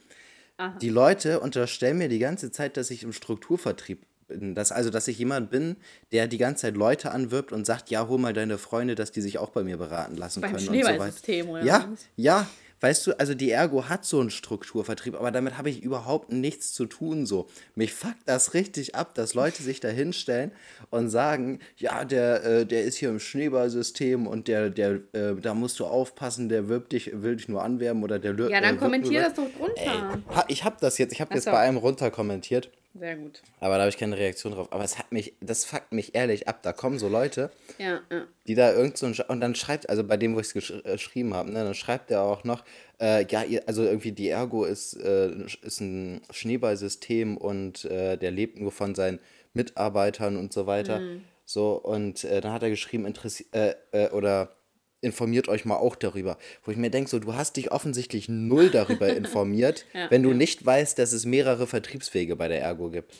[0.81, 4.55] Die Leute unterstellen mir die ganze Zeit, dass ich im Strukturvertrieb bin.
[4.55, 5.77] Dass, also, dass ich jemand bin,
[6.11, 9.21] der die ganze Zeit Leute anwirbt und sagt, ja, hol mal deine Freunde, dass die
[9.21, 10.93] sich auch bei mir beraten lassen Beim können und so weiter.
[10.93, 12.05] Schneeballsystem oder Ja, was?
[12.15, 12.47] ja,
[12.81, 16.73] weißt du, also die Ergo hat so einen Strukturvertrieb, aber damit habe ich überhaupt nichts
[16.73, 17.47] zu tun so.
[17.75, 20.51] Mich fuckt das richtig ab, dass Leute sich da hinstellen
[20.89, 25.53] und sagen, ja, der, äh, der ist hier im Schneeballsystem und der, der, äh, da
[25.53, 28.71] musst du aufpassen, der wirbt dich, will dich nur anwerben oder der Ja, äh, dann
[28.71, 30.19] wirbt kommentier das doch drunter.
[30.35, 32.69] Ha, ich habe das jetzt, ich habe jetzt bei einem runter kommentiert.
[32.99, 33.41] Sehr gut.
[33.59, 34.67] Aber da habe ich keine Reaktion drauf.
[34.71, 36.61] Aber es hat mich, das fuckt mich ehrlich ab.
[36.63, 38.25] Da kommen so Leute, Ja, ja.
[38.47, 40.71] die da irgend so ein, und dann schreibt, also bei dem, wo ich es gesch
[40.71, 42.63] äh, geschrieben habe, ne, dann schreibt er auch noch,
[42.99, 45.31] äh, ja, ihr, also irgendwie die Ergo ist, äh,
[45.61, 49.19] ist ein Schneeballsystem und äh, der lebt nur von seinen
[49.53, 51.01] Mitarbeitern und so weiter.
[51.45, 54.56] So, und äh, dann hat er geschrieben, interessi äh, äh, oder
[55.01, 56.37] informiert euch mal auch darüber.
[56.63, 60.33] Wo ich mir denke, so, du hast dich offensichtlich null darüber informiert, Ja, wenn du
[60.33, 63.13] nicht weißt, dass es mehrere Vertriebswege bei der Ergo gibt.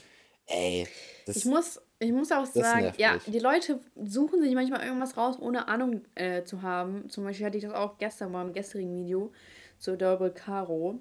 [0.48, 0.88] Ey,
[1.26, 5.36] das Ich muss, ich muss auch sagen, ja, die Leute suchen sich manchmal irgendwas raus,
[5.40, 7.10] ohne Ahnung äh, zu haben.
[7.10, 9.32] Zum Beispiel hatte ich das auch gestern beim gestrigen Video
[9.78, 11.00] zu Double Caro.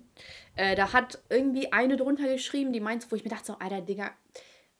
[0.56, 3.80] Äh, da hat irgendwie eine drunter geschrieben, die meint, wo ich mir dachte, so, Alter,
[3.80, 4.10] Digga,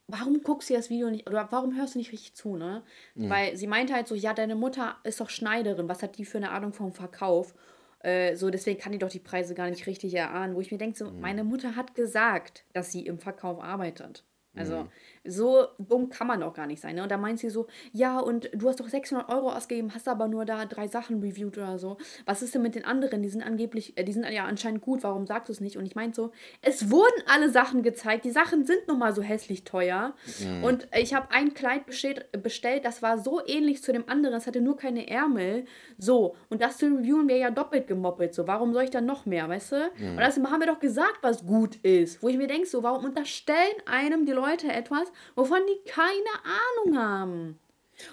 [0.08, 2.82] warum guckst du das Video nicht, oder warum hörst du nicht richtig zu, ne?
[3.28, 6.38] Weil sie meinte halt so, ja, deine Mutter ist doch Schneiderin, was hat die für
[6.38, 7.54] eine Ahnung vom Verkauf?
[8.00, 10.54] Äh, so, deswegen kann die doch die Preise gar nicht richtig erahnen.
[10.54, 14.24] Wo ich mir denke, so, meine Mutter hat gesagt, dass sie im Verkauf arbeitet.
[14.54, 14.86] Also,
[15.28, 16.96] so dumm kann man doch gar nicht sein.
[16.96, 17.02] Ne?
[17.02, 20.28] Und da meint sie so, ja, und du hast doch 600 Euro ausgegeben, hast aber
[20.28, 21.96] nur da drei Sachen reviewed oder so.
[22.24, 23.22] Was ist denn mit den anderen?
[23.22, 25.76] Die sind angeblich, äh, die sind ja anscheinend gut, warum sagst du es nicht?
[25.76, 29.22] Und ich meinte so, es wurden alle Sachen gezeigt, die Sachen sind nun mal so
[29.22, 30.14] hässlich teuer.
[30.62, 34.46] Und ich habe ein Kleid bestellt, bestellt, das war so ähnlich zu dem anderen, es
[34.46, 35.64] hatte nur keine Ärmel.
[35.98, 38.34] So, und das zu reviewen wäre ja doppelt gemoppelt.
[38.34, 39.76] So, warum soll ich dann noch mehr, weißt du?
[40.10, 42.22] Und das haben wir doch gesagt, was gut ist.
[42.22, 46.98] Wo ich mir denke, so, warum unterstellen einem die Leute etwas, wovon die keine Ahnung
[46.98, 47.58] haben?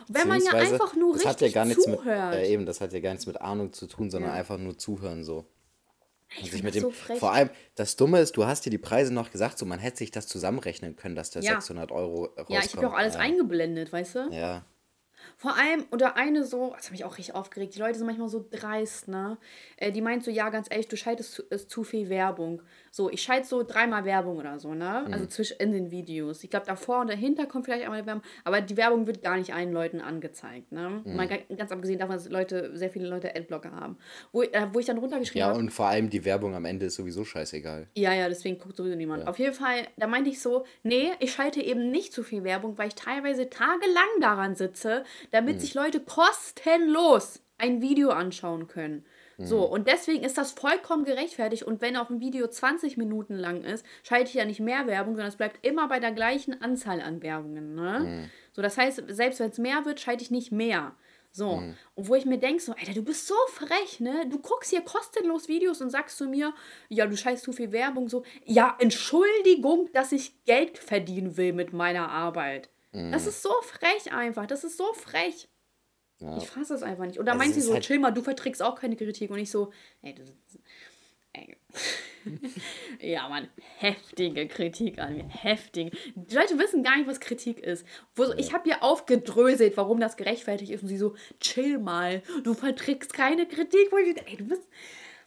[0.07, 2.31] Wenn man ja einfach nur das hat ja richtig gar nichts zuhört.
[2.31, 4.37] mit, äh, eben, das hat ja gar nichts mit Ahnung zu tun, sondern Ja.
[4.37, 5.45] einfach nur zuhören so.
[6.39, 7.19] ich sich mit dem, so frech.
[7.19, 9.97] vor allem, das Dumme ist, du hast dir die Preise noch gesagt, so man hätte
[9.97, 11.55] sich das zusammenrechnen können, dass der Ja.
[11.55, 12.49] 600 Euro rauskommt.
[12.49, 13.19] ja, ich habe ja auch alles ja.
[13.19, 14.29] eingeblendet, weißt du?
[14.31, 14.63] Ja,
[15.37, 18.27] Vor allem, oder eine so, das hat mich auch richtig aufgeregt, die Leute sind manchmal
[18.29, 19.37] so dreist, ne?
[19.77, 22.61] Äh, die meint so, ja, ganz ehrlich, du schaltest zu, ist zu viel Werbung.
[22.95, 25.07] So, ich schalte so dreimal Werbung oder so, ne?
[25.11, 26.43] Also zwischen in den Videos.
[26.43, 29.51] Ich glaube, davor und dahinter kommt vielleicht einmal Werbung, aber die Werbung wird gar nicht
[29.51, 31.01] allen Leuten angezeigt, ne?
[31.03, 33.97] Mal ga- ganz abgesehen davon, dass Leute, sehr viele Leute Adblocker haben.
[34.31, 35.57] Wo, äh, wo ich dann runtergeschrieben ja habe.
[35.57, 37.87] und vor allem die Werbung am Ende ist sowieso scheißegal.
[37.95, 39.25] Ja, ja, deswegen guckt sowieso niemand.
[39.27, 42.77] Auf jeden Fall, da meinte ich so, nee, ich schalte eben nicht zu viel Werbung,
[42.77, 49.05] weil ich teilweise tagelang daran sitze, damit sich Leute kostenlos ein Video anschauen können.
[49.45, 51.63] So, und deswegen ist das vollkommen gerechtfertigt.
[51.63, 55.15] Und wenn auch ein Video 20 Minuten lang ist, schalte ich ja nicht mehr Werbung,
[55.15, 57.75] sondern es bleibt immer bei der gleichen Anzahl an Werbungen.
[57.75, 58.29] Ne?
[58.53, 60.95] So, das heißt, selbst wenn es mehr wird, schalte ich nicht mehr.
[61.35, 61.63] So,
[61.95, 64.29] und wo ich mir denke, so, Alter, du bist so frech, ne?
[64.29, 66.53] Du guckst hier kostenlos Videos und sagst zu mir,
[66.89, 71.73] ja, du scheißt zu viel Werbung, so, ja, Entschuldigung, dass ich Geld verdienen will mit
[71.73, 72.69] meiner Arbeit.
[72.91, 75.49] Das ist so frech einfach, das ist so frech.
[76.23, 76.37] Ja.
[76.37, 77.19] Ich fasse das einfach nicht.
[77.19, 79.29] Und da Also meint sie so, halt- chill mal, du verträgst auch keine Kritik.
[79.29, 80.23] Und ich so, ey, du.
[81.33, 81.57] Ey.
[83.01, 85.27] ja, Mann, heftige Kritik an mir.
[85.27, 85.91] Heftig.
[86.15, 87.85] Die Leute wissen gar nicht, was Kritik ist.
[88.15, 90.83] Wo so, Ich habe ihr aufgedröselt, warum das gerechtfertigt ist.
[90.83, 93.91] Und sie so, chill mal, du verträgst keine Kritik.
[93.91, 94.61] Wo ich, ey, du bist.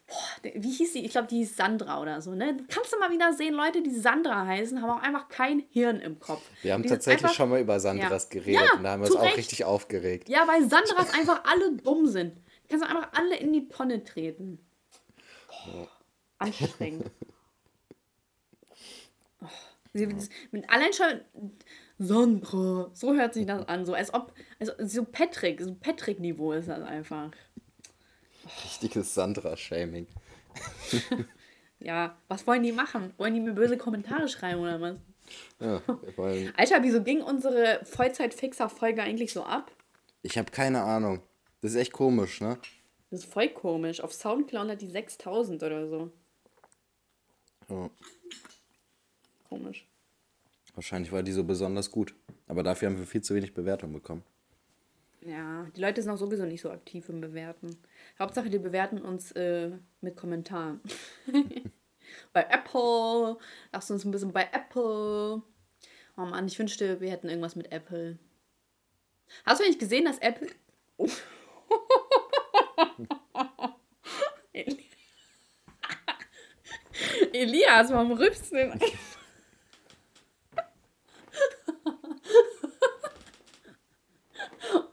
[0.08, 1.04] Boah, wie hieß sie?
[1.04, 2.56] Ich glaube, die hieß Sandra oder so, ne?
[2.68, 6.20] Kannst du mal wieder sehen, Leute, die Sandra heißen, haben auch einfach kein Hirn im
[6.20, 6.42] Kopf.
[6.62, 8.40] Wir haben Die tatsächlich einfach- schon mal über Sandras Ja.
[8.40, 10.28] geredet Ja, und da haben wir uns auch richtig aufgeregt.
[10.28, 12.36] Ja, weil Sandras einfach alle dumm sind.
[12.68, 14.58] Kannst du einfach alle in die Tonne treten.
[15.48, 15.88] Boah,
[16.38, 17.10] anstrengend.
[19.42, 19.46] Oh,
[19.92, 20.06] sie,
[20.50, 21.20] mit allein schon
[21.98, 26.68] Sandra, so hört sich das an, so als ob, also so Patrick, so Patrick-Niveau ist
[26.68, 27.30] das einfach.
[28.64, 30.06] Richtiges Sandra-Shaming.
[31.78, 33.12] Ja, was wollen die machen?
[33.18, 34.96] Wollen die mir böse Kommentare schreiben oder was?
[35.60, 35.82] Ja,
[36.16, 39.70] wollen- Alter, wieso ging unsere Vollzeit-Fixer-Folge eigentlich so ab?
[40.22, 41.22] ich habe keine Ahnung.
[41.60, 42.58] Das ist echt komisch, ne?
[43.10, 44.00] Das ist voll komisch.
[44.00, 46.10] Auf Soundcloud hat die 6000 oder so.
[47.68, 47.90] Ja.
[49.48, 49.86] Komisch.
[50.74, 52.14] Wahrscheinlich war die so besonders gut.
[52.48, 54.24] Aber dafür haben wir viel zu wenig Bewertung bekommen.
[55.26, 57.76] Ja, die Leute sind auch sowieso nicht so aktiv im Bewerten.
[58.18, 60.80] Hauptsache, die bewerten uns äh, mit Kommentaren.
[62.32, 63.36] bei Apple.
[63.72, 65.42] Lasst uns ein bisschen bei Apple.
[66.16, 68.18] Oh Mann, ich wünschte, wir hätten irgendwas mit Apple.
[69.44, 70.48] Hast du eigentlich gesehen, dass Apple.
[74.52, 74.84] Eli-
[77.32, 78.80] Elias, warum rübst du denn?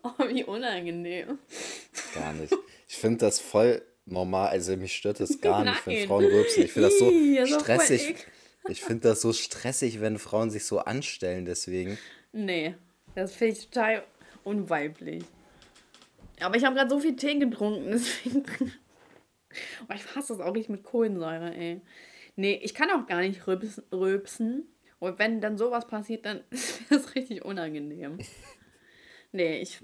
[0.03, 1.39] Oh, wie unangenehm.
[2.13, 2.53] Gar nicht.
[2.87, 4.49] Ich finde das voll normal.
[4.49, 6.07] Also mich stört das gar nicht, wenn.
[6.07, 6.63] Frauen rülpsen.
[6.63, 8.15] Ich finde das so das stressig.
[8.69, 11.97] Ich finde das so stressig, wenn Frauen sich so anstellen, deswegen.
[12.31, 12.75] Nee,
[13.15, 14.03] das finde ich total
[14.43, 15.23] unweiblich.
[16.39, 18.43] Aber ich habe gerade so viel Tee getrunken, deswegen.
[19.87, 21.81] Oh, ich hasse das auch nicht mit Kohlensäure, ey.
[22.35, 24.67] Nee, ich kann auch gar nicht rülpsen.
[24.99, 28.17] Und wenn dann sowas passiert, dann ist das richtig unangenehm.
[29.33, 29.79] Nee, ich,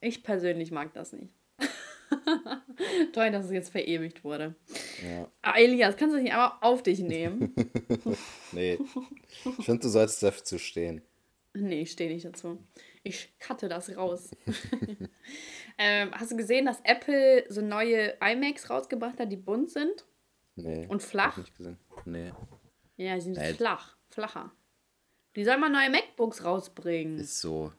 [0.00, 1.32] ich persönlich mag das nicht.
[3.12, 4.56] Toll, dass es jetzt verewigt wurde.
[5.02, 5.30] Ja.
[5.42, 7.54] Ah, Elias, kannst du dich aber auf dich nehmen?
[8.52, 8.78] nee.
[9.58, 11.02] Ich finde, du solltest dazu stehen.
[11.52, 12.58] Nee, ich stehe nicht dazu.
[13.02, 14.30] Ich cutte das raus.
[15.78, 20.06] ähm, hast du gesehen, dass Apple so neue iMacs rausgebracht hat, die bunt sind?
[20.56, 20.86] Nee.
[20.88, 21.36] Und flach?
[21.36, 21.78] Hab ich nicht gesehen.
[22.04, 22.32] Nee.
[22.96, 23.54] Ja, die sind nee.
[23.54, 23.96] flach.
[24.10, 24.52] Flacher.
[25.36, 27.18] Die sollen mal neue MacBooks rausbringen.
[27.18, 27.72] Ist so.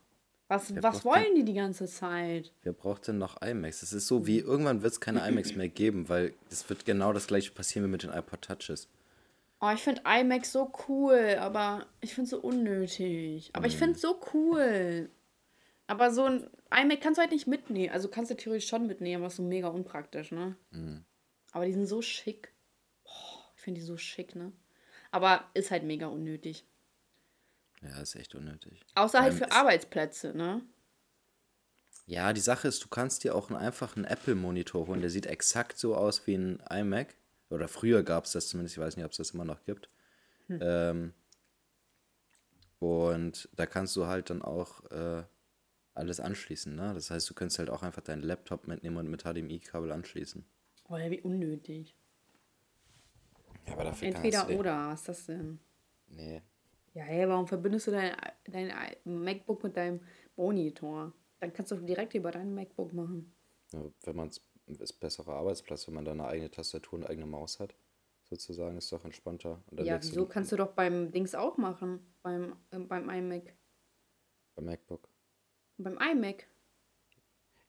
[0.51, 2.51] Was, was wollen denn, die die ganze Zeit?
[2.63, 3.83] Wer braucht denn noch iMacs?
[3.83, 7.13] Es ist so wie, irgendwann wird es keine iMacs mehr geben, weil es wird genau
[7.13, 8.89] das gleiche passieren wie mit den iPod Touches.
[9.61, 13.49] Oh, ich finde iMacs so cool, aber ich finde es so unnötig.
[13.53, 13.71] Aber hm.
[13.71, 15.09] ich finde es so cool.
[15.87, 17.93] Aber so ein iMac kannst du halt nicht mitnehmen.
[17.93, 20.57] Also kannst du theoretisch schon mitnehmen, aber ist so mega unpraktisch, ne?
[20.73, 21.05] Hm.
[21.53, 22.51] Aber die sind so schick.
[23.05, 24.51] Oh, ich finde die so schick, ne?
[25.11, 26.65] Aber ist halt mega unnötig.
[27.81, 28.85] Ja, ist echt unnötig.
[28.95, 30.61] Außer halt für Arbeitsplätze, ne?
[32.05, 35.01] Ja, die Sache ist, du kannst dir auch einen einfachen Apple-Monitor holen.
[35.01, 37.15] Der sieht exakt so aus wie ein iMac.
[37.49, 38.75] Oder früher gab es das zumindest.
[38.75, 39.89] Ich weiß nicht, ob es das immer noch gibt.
[40.47, 40.59] Hm.
[40.61, 41.13] Ähm,
[42.79, 45.23] und da kannst du halt dann auch äh,
[45.93, 46.75] alles anschließen.
[46.75, 46.93] Ne?
[46.93, 50.45] Das heißt, du könntest halt auch einfach deinen Laptop mitnehmen und mit HDMI-Kabel anschließen.
[50.89, 51.95] Oh ja, wie unnötig.
[53.67, 55.59] Ja, aber dafür Entweder oder, was ist das denn?
[56.07, 56.41] Nee.
[56.93, 58.73] Ja, hey, warum verbindest du dein, dein
[59.05, 60.01] MacBook mit deinem
[60.35, 61.13] Monitor?
[61.39, 63.33] Dann kannst du direkt über dein MacBook machen.
[63.71, 64.41] Ja, wenn man es
[64.79, 67.75] ist besserer Arbeitsplatz, wenn man da eine eigene Tastatur und eine eigene Maus hat.
[68.23, 69.61] Sozusagen ist doch entspannter.
[69.71, 71.99] ja, wieso kannst du doch beim Dings auch machen?
[72.21, 73.53] Beim, äh, beim iMac.
[74.55, 75.09] Beim MacBook.
[75.77, 76.47] Beim iMac.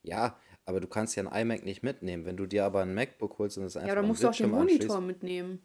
[0.03, 2.25] Ja, aber du kannst ja ein iMac nicht mitnehmen.
[2.25, 3.89] Wenn du dir aber ein MacBook holst und es einfach.
[3.89, 5.61] Ja, dann musst du auch den Monitor mitnehmen.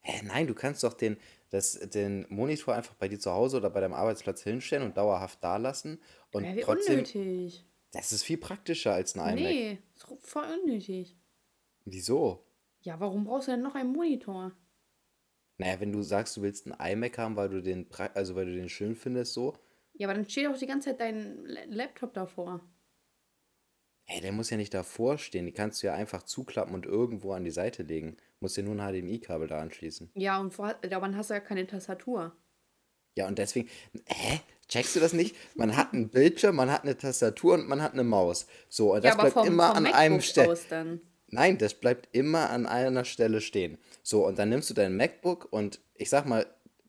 [0.00, 1.16] Hä, nein, du kannst doch den,
[1.50, 5.42] das, den Monitor einfach bei dir zu Hause oder bei deinem Arbeitsplatz hinstellen und dauerhaft
[5.42, 6.00] da lassen.
[6.32, 7.64] Und ja, wie trotzdem, unnötig.
[7.92, 9.50] Das ist viel praktischer als ein iMac.
[9.50, 11.16] Nee, ist voll unnötig.
[11.84, 12.44] Wieso?
[12.80, 14.52] Ja, warum brauchst du denn noch einen Monitor?
[15.58, 18.54] Naja, wenn du sagst, du willst einen iMac haben, weil du den, also weil du
[18.54, 19.56] den schön findest, so.
[19.94, 22.60] Ja, aber dann steht auch die ganze Zeit dein Laptop davor.
[24.08, 25.46] Hey, der muss ja nicht davor stehen.
[25.46, 28.16] Die kannst du ja einfach zuklappen und irgendwo an die Seite legen.
[28.38, 30.10] Musst dir nur ein HDMI-Kabel da anschließen.
[30.14, 32.36] Ja, und vor, aber hast du ja keine Tastatur.
[33.16, 33.68] Ja, und deswegen.
[34.06, 34.40] Hä?
[34.68, 35.36] Checkst du das nicht?
[35.54, 38.46] Man hat einen Bildschirm, man hat eine Tastatur und man hat eine Maus.
[38.68, 41.00] So, und das ja, bleibt vom, immer vom an MacBook einem Stelle.
[41.28, 43.78] Nein, das bleibt immer an einer Stelle stehen.
[44.02, 46.46] So, und dann nimmst du dein MacBook und ich sag mal,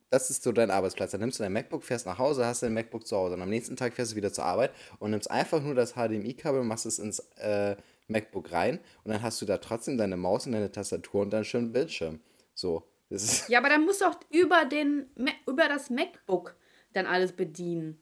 [0.10, 1.12] das ist so dein Arbeitsplatz.
[1.12, 3.36] Dann nimmst du dein MacBook, fährst nach Hause, hast dein MacBook zu Hause.
[3.36, 6.63] Und am nächsten Tag fährst du wieder zur Arbeit und nimmst einfach nur das HDMI-Kabel,
[6.63, 7.76] machst es ins äh,
[8.08, 11.46] MacBook rein und dann hast du da trotzdem deine Maus und deine Tastatur und deinen
[11.46, 12.22] schönen Bildschirm.
[12.54, 12.84] So.
[13.10, 15.10] Das ist ja, aber dann musst du auch über, den,
[15.46, 16.56] über das MacBook
[16.93, 18.02] dann alles bedienen.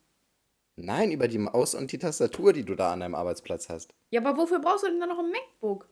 [0.78, 3.94] Nein, über die Maus und die Tastatur, die du da an deinem Arbeitsplatz hast.
[4.10, 5.90] Ja, aber wofür brauchst du denn dann noch ein MacBook?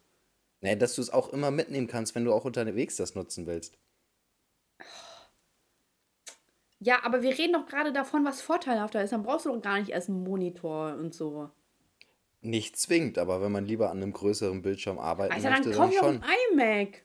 [0.62, 3.78] Nee, dass du es auch immer mitnehmen kannst, wenn du auch unterwegs das nutzen willst.
[6.84, 9.14] Ja, aber wir reden doch gerade davon, was vorteilhafter ist.
[9.14, 11.50] Dann brauchst du doch gar nicht erst einen Monitor und so.
[12.42, 15.94] Nicht zwingend, aber wenn man lieber an einem größeren Bildschirm arbeiten also möchte, dann, dann
[15.94, 16.24] schon.
[16.24, 17.04] ein iMac.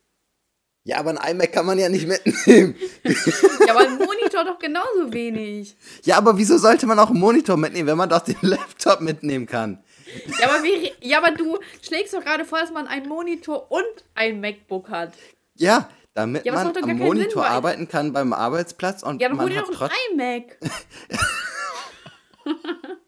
[0.83, 2.75] Ja, aber ein iMac kann man ja nicht mitnehmen.
[3.05, 5.77] ja, aber ein Monitor doch genauso wenig.
[6.03, 9.47] Ja, aber wieso sollte man auch einen Monitor mitnehmen, wenn man doch den Laptop mitnehmen
[9.47, 9.85] kann?
[10.41, 13.85] Ja, aber, wie, ja, aber du schlägst doch gerade vor, dass man einen Monitor und
[14.15, 15.13] ein MacBook hat.
[15.55, 19.47] Ja, damit ja, man am Monitor Sinn, arbeiten kann beim Arbeitsplatz und ja, dann man
[19.47, 20.59] hol dir doch ein iMac.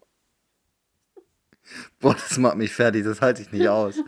[1.99, 3.97] Boah, das macht mich fertig, das halte ich nicht aus.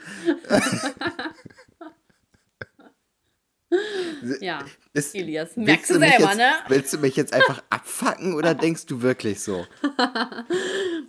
[4.41, 6.53] ja, ist, Elias, merkst du selber, jetzt, ne?
[6.69, 9.67] Willst du mich jetzt einfach abfacken oder denkst du wirklich so?
[9.83, 9.91] ich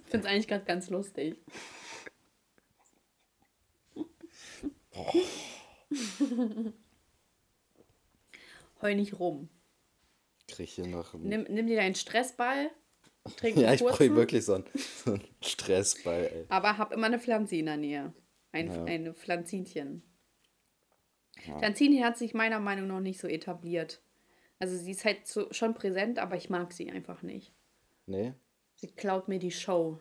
[0.09, 1.37] finde es eigentlich gerade ganz lustig.
[4.91, 5.13] Boah.
[8.83, 9.49] Heul nicht rum.
[10.47, 11.13] Krieg hier noch.
[11.13, 12.69] Nimm, nimm dir deinen Stressball.
[13.37, 16.45] Trink ja, ich brauche wirklich so einen, so einen Stressball, ey.
[16.49, 18.13] Aber hab immer eine Pflanze in der Nähe.
[18.51, 18.83] Ein, ja.
[18.83, 20.03] Ein Pflanzinchen.
[21.47, 21.57] Ja.
[21.57, 24.01] Pflanzinchen hat sich meiner Meinung nach nicht so etabliert.
[24.59, 27.53] Also sie ist halt so, schon präsent, aber ich mag sie einfach nicht.
[28.05, 28.33] Nee?
[28.75, 29.99] Sie klaut mir die Show.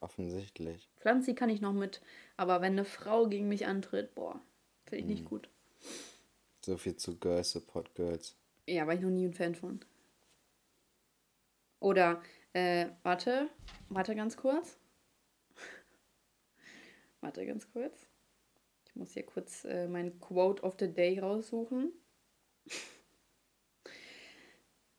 [0.00, 0.88] Offensichtlich.
[0.98, 2.00] Pflanzi kann ich noch mit,
[2.36, 4.40] aber wenn eine Frau gegen mich antritt, boah,
[4.84, 5.10] finde ich hm.
[5.10, 5.48] nicht gut.
[6.64, 8.36] So viel zu Girls Support Girls.
[8.66, 9.80] Ja, war ich noch nie ein Fan von.
[11.80, 12.22] Oder,
[12.52, 13.50] äh, warte,
[13.88, 14.78] warte ganz kurz.
[17.20, 18.06] warte ganz kurz.
[18.86, 21.92] Ich muss hier kurz äh, mein Quote of the Day raussuchen.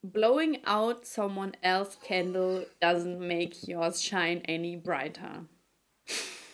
[0.02, 5.46] Blowing out someone else's candle doesn't make yours shine any brighter.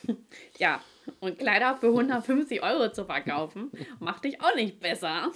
[0.60, 0.84] ja,
[1.20, 5.32] und Kleider für 150 Euro zu verkaufen, macht dich auch nicht besser.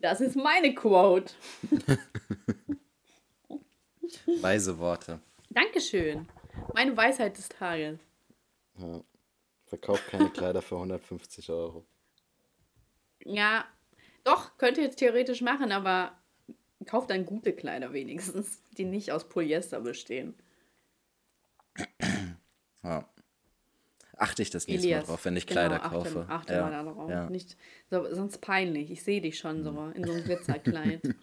[0.00, 1.32] Das ist meine Quote.
[4.40, 5.20] Weise Worte.
[5.50, 6.28] Dankeschön.
[6.74, 7.98] Meine Weisheit des Tages.
[8.78, 9.00] Ja.
[9.66, 11.84] Verkauf keine Kleider für 150 Euro.
[13.24, 13.64] Ja,
[14.22, 16.12] doch, könnte jetzt theoretisch machen, aber
[16.86, 20.34] kauf dann gute Kleider wenigstens, die nicht aus Polyester bestehen.
[22.82, 23.08] Ja.
[24.16, 26.26] Achte ich das nächste Mal drauf, wenn ich genau, Kleider achte, kaufe.
[26.28, 26.62] Achte ja.
[26.62, 27.10] mal darauf.
[27.10, 27.30] Ja.
[27.30, 27.56] Nicht,
[27.90, 28.90] so, sonst peinlich.
[28.90, 31.00] Ich sehe dich schon so in so einem Glitzerkleid.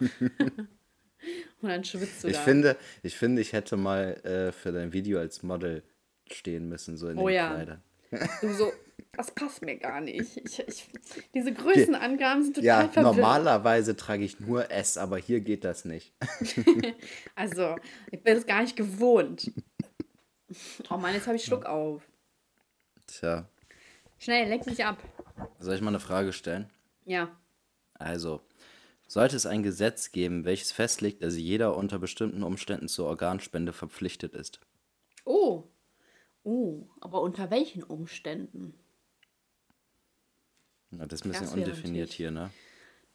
[1.61, 2.41] Und dann schwitzt du ich da.
[2.41, 5.83] Finde, ich finde, ich hätte mal äh, für dein Video als Model
[6.31, 7.53] stehen müssen, so in oh, den ja.
[7.53, 7.83] Kleidern.
[8.41, 8.73] Du so,
[9.13, 10.37] das passt mir gar nicht.
[10.37, 10.89] Ich, ich,
[11.33, 13.17] diese Größenangaben sind total Ja, verwirrend.
[13.17, 16.13] normalerweise trage ich nur S, aber hier geht das nicht.
[17.35, 17.75] also,
[18.11, 19.51] ich bin es gar nicht gewohnt.
[20.89, 22.01] Oh Mann, jetzt habe ich Schluck auf.
[23.11, 23.45] Tja.
[24.19, 24.97] Schnell, leck mich ab.
[25.59, 26.69] Soll ich mal eine Frage stellen?
[27.05, 27.35] Ja.
[27.93, 28.41] Also,
[29.07, 34.33] sollte es ein Gesetz geben, welches festlegt, dass jeder unter bestimmten Umständen zur Organspende verpflichtet
[34.33, 34.61] ist?
[35.25, 35.63] Oh.
[36.43, 38.73] Oh, aber unter welchen Umständen?
[40.91, 42.49] Ja, das ist ein bisschen undefiniert hier, ne?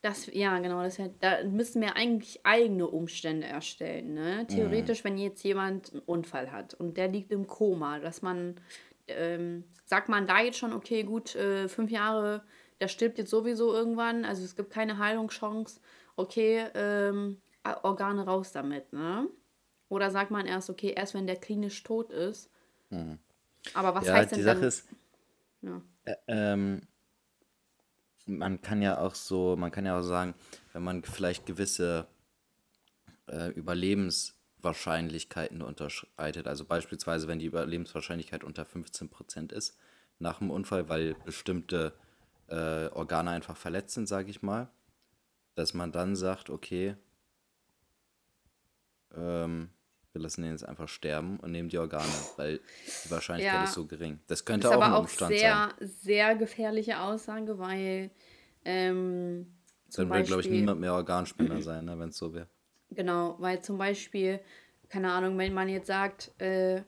[0.02, 4.14] Das, ja, genau, das da müssen wir eigentlich eigene Umstände erstellen.
[4.14, 4.46] Ne?
[4.46, 5.08] Theoretisch, mhm.
[5.08, 8.60] wenn jetzt jemand einen Unfall hat und der liegt im Koma, dass man,
[9.08, 12.42] ähm, sagt man da jetzt schon, okay, gut, äh, fünf Jahre,
[12.80, 15.80] der stirbt jetzt sowieso irgendwann, also es gibt keine Heilungschance,
[16.16, 17.40] okay, ähm,
[17.82, 19.28] Organe raus damit, ne?
[19.88, 22.50] Oder sagt man erst, okay, erst wenn der klinisch tot ist.
[22.90, 23.18] Mhm.
[23.74, 24.68] Aber was ja, heißt denn die Sache dann?
[24.68, 24.88] Ist,
[25.62, 25.82] ja.
[26.04, 26.82] Äh, ähm,
[28.26, 30.34] man kann ja auch so, man kann ja auch sagen,
[30.72, 32.06] wenn man vielleicht gewisse
[33.26, 33.50] äh,
[34.66, 39.76] Überlebenswahrscheinlichkeiten unterschreitet, also beispielsweise, wenn die Überlebenswahrscheinlichkeit unter 15% ist
[40.18, 41.92] nach dem Unfall, weil bestimmte
[42.48, 44.68] äh, Organe einfach verletzt sind, sage ich mal,
[45.54, 46.96] dass man dann sagt, okay,
[49.14, 49.70] ähm,
[50.12, 52.60] wir lassen den jetzt einfach sterben und nehmen die Organe, weil
[53.04, 53.64] die Wahrscheinlichkeit ja.
[53.64, 54.20] ist so gering.
[54.26, 55.88] Das könnte ist auch aber ein Umstand auch sehr, sein.
[55.88, 58.10] sehr gefährliche Aussage, weil
[58.64, 59.46] ähm,
[59.94, 62.48] dann würde, glaube ich, niemand mehr Organspender sein, ne, wenn es so wäre.
[62.90, 64.40] Genau, weil zum Beispiel,
[64.88, 66.82] keine Ahnung, wenn man jetzt sagt, äh,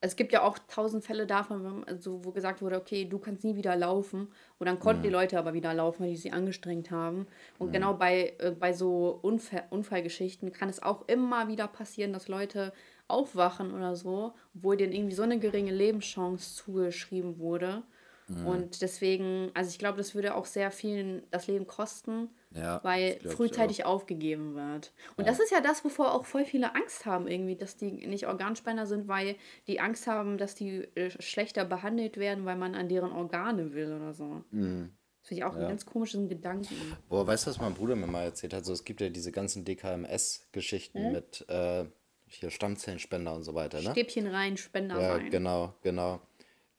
[0.00, 3.56] es gibt ja auch tausend Fälle davon, also wo gesagt wurde, okay, du kannst nie
[3.56, 4.28] wieder laufen.
[4.58, 5.06] Und dann konnten mhm.
[5.06, 7.26] die Leute aber wieder laufen, weil die sich angestrengt haben.
[7.58, 7.72] Und mhm.
[7.72, 12.72] genau bei, äh, bei so Unfall, Unfallgeschichten kann es auch immer wieder passieren, dass Leute
[13.08, 17.82] aufwachen oder so, obwohl denen irgendwie so eine geringe Lebenschance zugeschrieben wurde.
[18.28, 18.46] Mhm.
[18.46, 23.18] Und deswegen, also ich glaube, das würde auch sehr vielen das Leben kosten, ja, weil
[23.20, 24.92] frühzeitig aufgegeben wird.
[25.16, 25.30] Und ja.
[25.30, 28.86] das ist ja das, wovor auch voll viele Angst haben, irgendwie, dass die nicht Organspender
[28.86, 33.12] sind, weil die Angst haben, dass die äh, schlechter behandelt werden, weil man an deren
[33.12, 34.42] Organe will oder so.
[34.50, 34.92] Mhm.
[35.20, 35.60] Das finde ich auch ja.
[35.60, 36.74] einen ganz komischen Gedanken.
[37.08, 38.60] Boah, weißt du, was mein Bruder mir mal erzählt hat?
[38.60, 41.12] Also, es gibt ja diese ganzen DKMS-Geschichten hm?
[41.12, 41.84] mit äh,
[42.26, 43.90] hier Stammzellenspender und so weiter, ne?
[43.90, 45.30] Stäbchen rein, Spender ja, rein.
[45.30, 46.20] Genau, genau.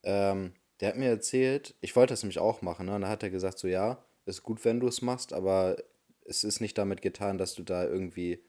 [0.04, 2.96] Ähm, der hat mir erzählt, ich wollte das nämlich auch machen, ne?
[2.96, 4.04] Und da hat er gesagt, so ja,
[4.38, 5.78] ist gut, wenn du es machst, aber
[6.26, 8.44] es ist nicht damit getan, dass du da irgendwie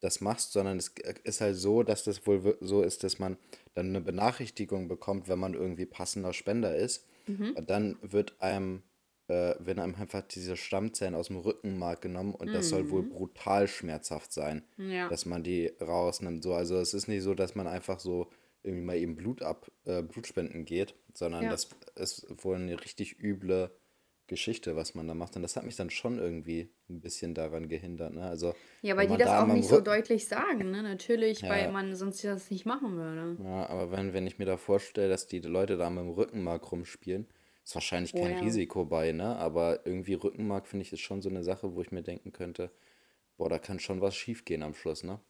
[0.00, 3.36] das machst, sondern es ist halt so, dass das wohl so ist, dass man
[3.74, 7.06] dann eine Benachrichtigung bekommt, wenn man irgendwie passender Spender ist.
[7.26, 7.52] Mhm.
[7.54, 8.82] Und dann wird einem,
[9.28, 12.54] äh, werden einem einfach diese Stammzellen aus dem Rückenmark genommen und mhm.
[12.54, 13.10] das soll wohl mhm.
[13.10, 15.08] brutal schmerzhaft sein, ja.
[15.08, 16.42] dass man die rausnimmt.
[16.42, 18.30] So, also es ist nicht so, dass man einfach so
[18.62, 21.50] irgendwie mal eben Blut ab, äh, Blutspenden geht, sondern ja.
[21.50, 23.70] das ist wohl eine richtig üble
[24.30, 25.36] Geschichte, was man da macht.
[25.36, 28.14] Und das hat mich dann schon irgendwie ein bisschen daran gehindert.
[28.14, 28.22] Ne?
[28.22, 30.82] Also, ja, weil die das da auch nicht so deutlich sagen, ne?
[30.82, 31.50] Natürlich, ja.
[31.50, 33.36] weil man sonst das nicht machen würde.
[33.42, 36.72] Ja, aber wenn, wenn ich mir da vorstelle, dass die Leute da mit dem Rückenmark
[36.72, 37.26] rumspielen,
[37.64, 38.40] ist wahrscheinlich kein oh, ja.
[38.40, 39.36] Risiko bei, ne?
[39.36, 42.70] Aber irgendwie Rückenmark, finde ich, ist schon so eine Sache, wo ich mir denken könnte,
[43.36, 45.20] boah, da kann schon was schiefgehen am Schluss, ne?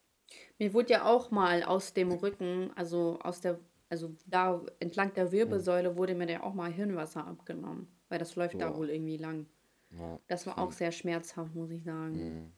[0.59, 5.33] Mir wurde ja auch mal aus dem Rücken, also aus der, also da entlang der
[5.33, 8.61] Wirbelsäule, wurde mir ja auch mal Hirnwasser abgenommen, weil das läuft wow.
[8.61, 9.47] da wohl irgendwie lang.
[9.99, 10.21] Ja.
[10.29, 12.53] Das war auch sehr schmerzhaft, muss ich sagen.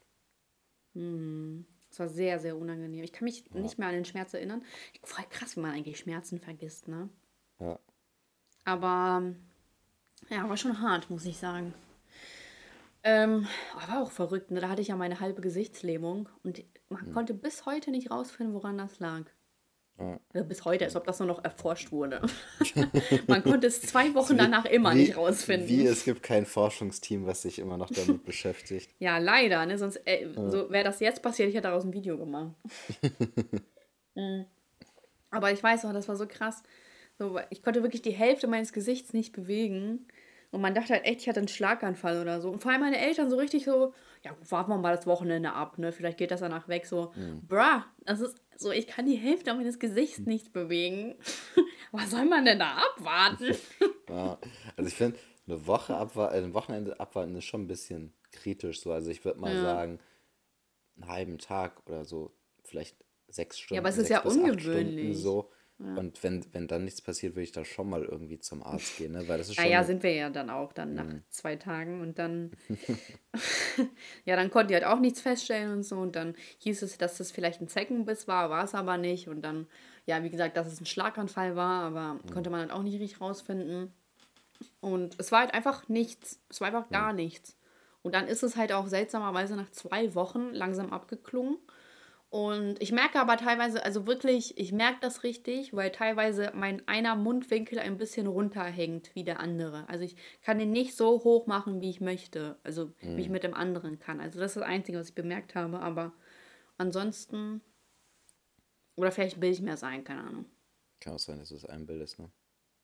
[0.95, 1.03] Mhm.
[1.03, 1.67] Mhm.
[1.89, 3.05] Das war sehr, sehr unangenehm.
[3.05, 3.61] Ich kann mich ja.
[3.61, 4.65] nicht mehr an den Schmerz erinnern.
[5.05, 7.09] Voll krass, wie man eigentlich Schmerzen vergisst, ne?
[7.61, 7.79] Ja.
[8.65, 9.23] Aber
[10.31, 11.75] ja, war schon hart, muss ich sagen.
[13.05, 14.61] Ähm, war auch verrückt, ne?
[14.61, 17.13] Da hatte ich ja meine halbe Gesichtslähmung und man hm.
[17.13, 19.25] konnte bis heute nicht rausfinden, woran das lag.
[19.99, 20.43] Ja.
[20.43, 22.23] Bis heute, als ob das nur noch erforscht wurde.
[23.27, 25.69] Man konnte es zwei Wochen danach immer wie, nicht rausfinden.
[25.69, 28.91] Wie, es gibt kein Forschungsteam, was sich immer noch damit beschäftigt.
[28.99, 29.79] Ja, leider, ne?
[29.79, 30.51] Sonst, äh, ja.
[30.51, 32.55] so wäre das jetzt passiert, ich hätte daraus ein Video gemacht.
[34.15, 34.47] mhm.
[35.31, 36.63] Aber ich weiß auch, das war so krass.
[37.19, 40.07] So, ich konnte wirklich die Hälfte meines Gesichts nicht bewegen.
[40.51, 42.51] Und man dachte halt echt, ich hatte einen Schlaganfall oder so.
[42.51, 45.79] Und vor allem meine Eltern so richtig so, ja, warten wir mal das Wochenende ab,
[45.79, 45.93] ne?
[45.93, 46.85] Vielleicht geht das danach weg.
[46.87, 47.47] So, mhm.
[47.47, 50.27] bruh, das ist so, ich kann die Hälfte meines Gesichts mhm.
[50.27, 51.17] nicht bewegen.
[51.93, 53.55] Was soll man denn da abwarten?
[54.09, 54.39] ja,
[54.77, 58.81] also ich finde, eine Woche abwarten, also ein Wochenende abwarten ist schon ein bisschen kritisch.
[58.81, 58.93] So.
[58.93, 59.63] Also ich würde mal ja.
[59.63, 59.99] sagen,
[60.97, 62.33] einen halben Tag oder so,
[62.65, 62.97] vielleicht
[63.29, 63.77] sechs Stunden.
[63.77, 65.19] Ja, aber es ist ja ungewöhnlich.
[65.19, 65.51] so.
[65.85, 65.97] Ja.
[65.97, 69.13] Und wenn, wenn dann nichts passiert, würde ich da schon mal irgendwie zum Arzt gehen,
[69.13, 69.27] ne?
[69.27, 69.65] Weil das ist schon.
[69.65, 71.23] Ja, ja, sind wir ja dann auch dann nach mhm.
[71.29, 72.53] zwei Tagen und dann.
[74.25, 75.97] ja, dann konnte ich halt auch nichts feststellen und so.
[75.97, 79.29] Und dann hieß es, dass das vielleicht ein Zeckenbiss war, war es aber nicht.
[79.29, 79.67] Und dann,
[80.07, 82.31] ja, wie gesagt, dass es ein Schlaganfall war, aber mhm.
[82.33, 83.93] konnte man dann auch nicht richtig rausfinden.
[84.81, 86.41] Und es war halt einfach nichts.
[86.49, 87.17] Es war einfach gar mhm.
[87.17, 87.57] nichts.
[88.03, 91.57] Und dann ist es halt auch seltsamerweise nach zwei Wochen langsam abgeklungen.
[92.33, 97.15] Und ich merke aber teilweise, also wirklich, ich merke das richtig, weil teilweise mein einer
[97.15, 99.87] Mundwinkel ein bisschen runterhängt wie der andere.
[99.91, 102.57] Also ich kann den nicht so hoch machen, wie ich möchte.
[102.63, 103.19] Also mhm.
[103.19, 103.33] wie ich mhm.
[103.35, 104.19] mit dem anderen kann.
[104.19, 105.81] Also das ist das Einzige, was ich bemerkt habe.
[105.81, 106.15] Aber
[106.79, 107.61] ansonsten.
[108.97, 110.47] Oder vielleicht bilde ich mir das ein, keine Ahnung.
[111.01, 112.31] Kann auch sein, dass du es einbildest, ne?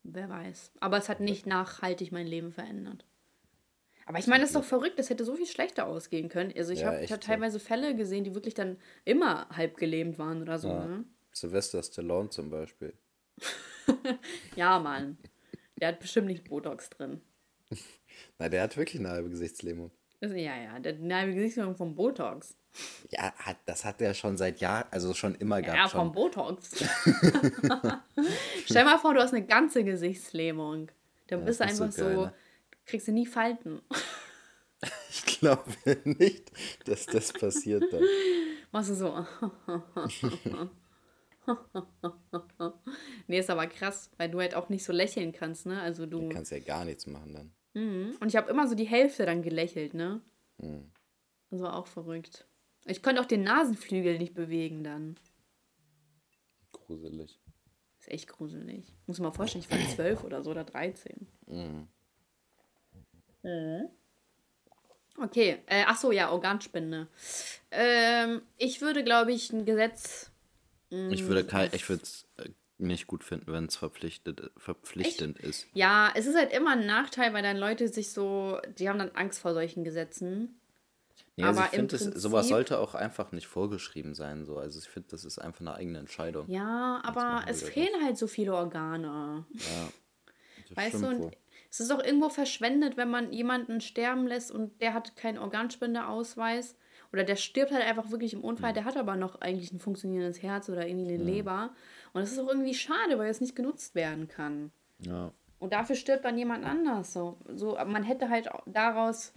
[0.03, 0.73] Wer weiß.
[0.79, 3.03] Aber es hat nicht nachhaltig mein Leben verändert.
[4.09, 6.51] Aber ich meine, das ist doch verrückt, das hätte so viel schlechter ausgehen können.
[6.57, 10.41] Also ich ja, habe hab teilweise Fälle gesehen, die wirklich dann immer halb gelähmt waren
[10.41, 10.69] oder so.
[10.69, 10.83] Ja.
[10.83, 11.05] Ne?
[11.31, 12.95] Sylvester Stallone zum Beispiel.
[14.55, 15.19] ja, Mann.
[15.79, 17.21] Der hat bestimmt nicht Botox drin.
[18.39, 19.91] Na, der hat wirklich eine halbe Gesichtslähmung.
[20.21, 22.57] Ja, ja, der hat eine halbe Gesichtslähmung vom Botox.
[23.11, 25.77] Ja, hat, das hat er schon seit Jahren, also schon immer gehabt.
[25.77, 26.83] Ja, vom Botox.
[28.65, 30.89] Stell mal vor, du hast eine ganze Gesichtslähmung.
[31.27, 32.31] Dann ja, bist du einfach so, so?
[32.89, 33.81] Kriegst du nie Falten.
[35.09, 35.75] Ich glaube
[36.05, 36.51] nicht,
[36.85, 38.03] dass das passiert dann.
[38.71, 39.25] Machst du so.
[43.27, 45.81] nee, ist aber krass, weil du halt auch nicht so lächeln kannst, ne?
[45.81, 46.19] Also du.
[46.21, 47.51] Du kannst ja gar nichts machen dann.
[47.73, 48.15] Mhm.
[48.19, 50.21] Und ich habe immer so die Hälfte dann gelächelt, ne?
[50.57, 50.91] Mhm.
[51.49, 52.47] Das war auch verrückt.
[52.85, 55.17] Ich konnte auch den Nasenflügel nicht bewegen dann.
[56.71, 57.39] Gruselig.
[57.99, 58.93] Ist echt gruselig.
[59.07, 61.27] Muss man mal vorstellen, ich war zwölf oder so oder 13.
[61.47, 61.87] Mhm.
[63.43, 63.89] Mhm.
[65.17, 67.07] Okay, äh, ach so, ja, Organspende.
[67.71, 70.31] Ähm, ich würde, glaube ich, ein Gesetz.
[70.91, 75.37] Mh, ich würde mm, ich würde es äh, nicht gut finden, wenn es verpflichtet, verpflichtend
[75.39, 75.47] Echt?
[75.47, 75.67] ist.
[75.73, 79.11] Ja, es ist halt immer ein Nachteil, weil dann Leute sich so, die haben dann
[79.11, 80.59] Angst vor solchen Gesetzen.
[81.35, 84.45] Nee, also ich finde, sowas sollte auch einfach nicht vorgeschrieben sein.
[84.45, 84.57] So.
[84.57, 86.49] Also ich finde, das ist einfach eine eigene Entscheidung.
[86.49, 89.45] Ja, aber es fehlen halt so viele Organe.
[89.53, 89.89] Ja.
[90.75, 91.37] Weißt du, und
[91.69, 96.75] es ist auch irgendwo verschwendet, wenn man jemanden sterben lässt und der hat keinen Organspendeausweis
[97.11, 100.41] oder der stirbt halt einfach wirklich im Unfall, der hat aber noch eigentlich ein funktionierendes
[100.41, 101.29] Herz oder irgendwie eine mhm.
[101.29, 101.73] Leber.
[102.13, 104.71] Und das ist auch irgendwie schade, weil es nicht genutzt werden kann.
[104.99, 105.31] Ja.
[105.59, 107.13] Und dafür stirbt dann jemand anders.
[107.13, 109.33] So, so man hätte halt daraus,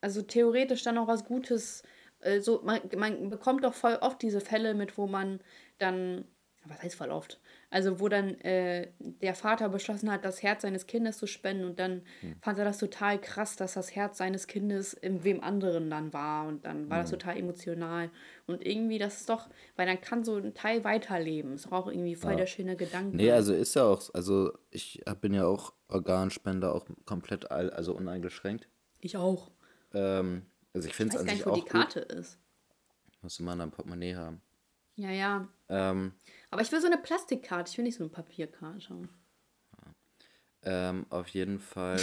[0.00, 1.82] also theoretisch dann auch was Gutes.
[2.20, 5.40] Äh, so, man, man bekommt doch voll oft diese Fälle mit, wo man
[5.78, 6.24] dann,
[6.64, 7.40] was heißt voll oft?
[7.72, 11.80] Also wo dann äh, der Vater beschlossen hat, das Herz seines Kindes zu spenden und
[11.80, 12.36] dann hm.
[12.42, 16.46] fand er das total krass, dass das Herz seines Kindes in wem anderen dann war
[16.46, 17.04] und dann war hm.
[17.04, 18.10] das total emotional
[18.46, 21.54] und irgendwie das ist doch, weil dann kann so ein Teil weiterleben.
[21.54, 22.36] Ist auch irgendwie voll ja.
[22.36, 23.16] der schöne Gedanke.
[23.16, 27.94] Nee, also ist ja auch, also ich bin ja auch Organspender, auch komplett all, also
[27.94, 28.68] uneingeschränkt.
[29.00, 29.50] Ich auch.
[29.94, 30.42] Ähm,
[30.74, 31.56] also ich finde es an sich auch.
[31.56, 32.12] Ich weiß gar nicht, wo die Karte gut.
[32.12, 32.38] ist.
[33.22, 34.42] Musst du mal in deinem Portemonnaie haben.
[34.96, 35.48] Ja, ja.
[35.68, 36.12] Ähm,
[36.52, 39.08] aber ich will so eine Plastikkarte, ich will nicht so eine Papierkarte.
[40.64, 41.98] Ähm, auf jeden Fall.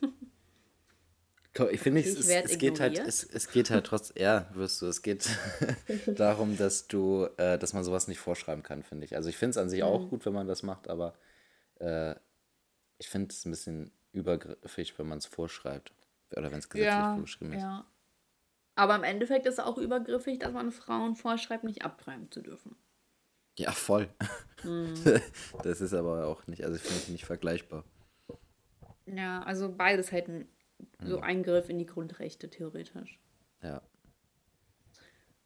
[1.70, 4.86] ich finde, es, es, es geht halt, es, es geht halt trotzdem, ja, wirst du,
[4.86, 5.28] es geht
[6.06, 9.14] darum, dass du, äh, dass man sowas nicht vorschreiben kann, finde ich.
[9.14, 9.86] Also ich finde es an sich mhm.
[9.86, 11.14] auch gut, wenn man das macht, aber
[11.78, 12.14] äh,
[12.96, 15.92] ich finde es ein bisschen übergriffig, wenn man es vorschreibt.
[16.34, 17.60] Oder wenn es gesetzlich ja, vorgeschrieben ist.
[17.60, 17.84] Ja.
[18.74, 22.74] Aber im Endeffekt ist es auch übergriffig, dass man Frauen vorschreibt, nicht abtreiben zu dürfen.
[23.58, 24.08] Ja, voll.
[24.64, 24.94] Mhm.
[25.62, 27.84] Das ist aber auch nicht, also ich finde es nicht vergleichbar.
[29.06, 30.48] Ja, also beides halt ein
[31.00, 31.22] so mhm.
[31.22, 33.18] Eingriff in die Grundrechte, theoretisch.
[33.62, 33.82] Ja.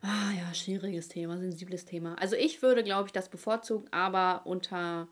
[0.01, 2.17] Ah ja, schwieriges Thema, sensibles Thema.
[2.21, 5.09] Also ich würde, glaube ich, das bevorzugen, aber unter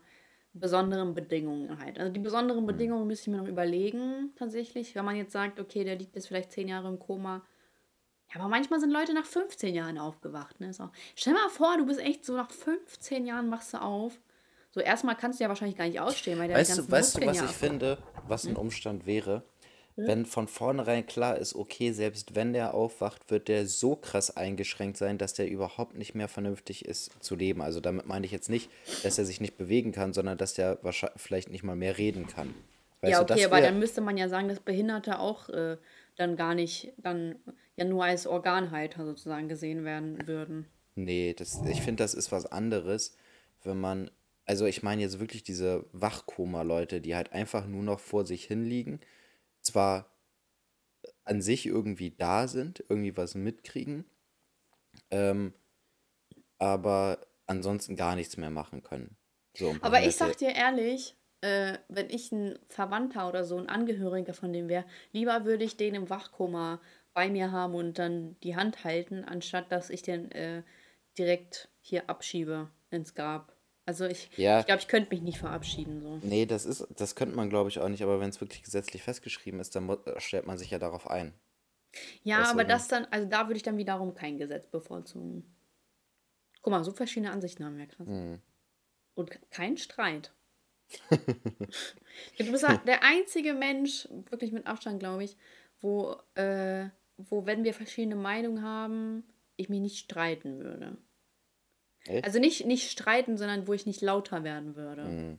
[0.53, 1.99] besonderen Bedingungen halt.
[1.99, 2.67] Also die besonderen mhm.
[2.67, 4.95] Bedingungen müsste ich mir noch überlegen, tatsächlich.
[4.95, 7.45] Wenn man jetzt sagt, okay, der liegt jetzt vielleicht zehn Jahre im Koma,
[8.33, 10.59] Ja, aber manchmal sind Leute nach 15 Jahren aufgewacht.
[10.59, 10.73] Ne?
[10.73, 10.89] So.
[11.15, 14.13] Stell mal vor, du bist echt so nach 15 Jahren wachst du auf.
[14.71, 17.25] So erstmal kannst du ja wahrscheinlich gar nicht ausstehen, weil der Weißt du, weißt du,
[17.25, 17.53] was ja ich abbauen.
[17.69, 17.97] finde,
[18.27, 19.43] was ein Umstand wäre?
[19.97, 24.97] Wenn von vornherein klar ist, okay, selbst wenn der aufwacht, wird der so krass eingeschränkt
[24.97, 27.61] sein, dass der überhaupt nicht mehr vernünftig ist zu leben.
[27.61, 28.69] Also damit meine ich jetzt nicht,
[29.03, 32.27] dass er sich nicht bewegen kann, sondern dass der wahrscheinlich vielleicht nicht mal mehr reden
[32.27, 32.53] kann.
[32.99, 35.77] Weißt Ja, du, okay, aber wär- dann müsste man ja sagen, dass Behinderte auch äh,
[36.17, 37.37] dann gar nicht, dann
[37.75, 40.67] ja nur als Organhalter sozusagen gesehen werden würden.
[40.95, 43.17] Nee, das, ich finde, das ist was anderes,
[43.63, 44.09] wenn man,
[44.45, 49.01] also ich meine jetzt wirklich diese Wachkoma-Leute, die halt einfach nur noch vor sich hinliegen,
[49.61, 50.09] zwar
[51.25, 54.05] an sich irgendwie da sind, irgendwie was mitkriegen,
[55.11, 55.53] ähm,
[56.59, 59.17] aber ansonsten gar nichts mehr machen können.
[59.57, 64.33] So, Aber ich sag dir ehrlich, äh, wenn ich ein Verwandter oder so, ein Angehöriger
[64.33, 66.79] von dem wäre, lieber würde ich den im Wachkoma
[67.15, 70.61] bei mir haben und dann die Hand halten, anstatt dass ich den äh,
[71.17, 73.55] direkt hier abschiebe ins Grab.
[73.87, 74.59] Also ich Ja.
[74.59, 76.19] ich, glaube, ich könnte mich nicht verabschieden so.
[76.21, 79.01] Nee, das ist, das könnte man glaube ich auch nicht, aber wenn es wirklich gesetzlich
[79.01, 81.33] festgeschrieben ist, dann mu- stellt man sich ja darauf ein.
[82.23, 85.55] Ja, du, aber das dann, also da würde ich dann wiederum kein Gesetz bevorzugen.
[86.61, 88.07] Guck mal, so verschiedene Ansichten haben wir krass.
[88.07, 88.41] Hm.
[89.13, 90.33] Und kein Streit.
[91.09, 95.37] du bist halt der einzige Mensch, wirklich mit Abstand, glaube ich,
[95.79, 99.23] wo, äh, wo, wenn wir verschiedene Meinungen haben,
[99.55, 100.97] ich mich nicht streiten würde.
[102.05, 102.25] Echt?
[102.25, 105.37] Also nicht, nicht streiten, sondern wo ich nicht lauter werden würde.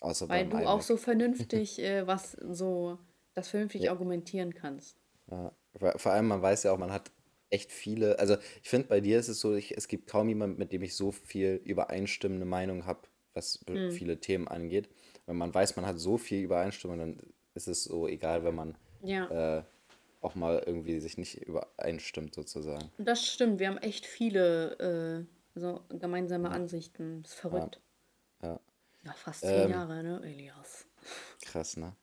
[0.00, 2.98] Außer Weil du auch so vernünftig, äh, was so,
[3.34, 4.98] das vernünftig argumentieren kannst.
[5.30, 5.52] Ja,
[5.96, 7.10] vor allem, man weiß ja auch, man hat
[7.50, 10.58] echt viele, also ich finde, bei dir ist es so, ich, es gibt kaum jemanden,
[10.58, 13.00] mit dem ich so viel übereinstimmende Meinung habe,
[13.34, 13.90] was be- Hm.
[13.92, 14.88] viele Themen angeht.
[15.26, 17.18] Wenn man weiß, man hat so viel Übereinstimmung, dann
[17.54, 19.58] ist es so egal, wenn man Ja.
[19.58, 19.64] äh,
[20.26, 22.90] auch mal irgendwie sich nicht übereinstimmt, sozusagen.
[22.98, 27.22] Das stimmt, wir haben echt viele äh, so gemeinsame Ansichten.
[27.22, 27.80] Das ist verrückt.
[28.42, 28.60] Ja,
[29.04, 30.86] Ja, fast zehn Jahre, ne, Elias?
[31.42, 31.94] krass, ne?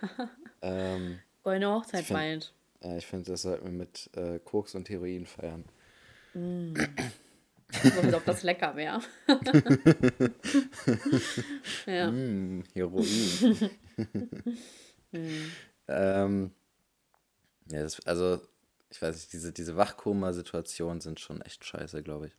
[0.62, 2.52] ähm, Goldene Hochzeit Ich bald.
[2.82, 5.64] ja, ich finde, das sollten wir mit äh, Koks und Heroin feiern.
[6.34, 9.00] So, als ob das lecker wäre.
[11.86, 12.10] ja.
[12.10, 13.70] Mm, Heroin.
[15.88, 16.50] ähm,
[17.70, 18.40] ja, das, also,
[18.90, 22.32] ich weiß nicht, diese, diese Wachkoma-Situationen sind schon echt scheiße, glaube ich.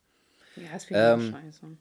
[0.64, 1.78] ja, das finde ich Ähm, auch scheiße.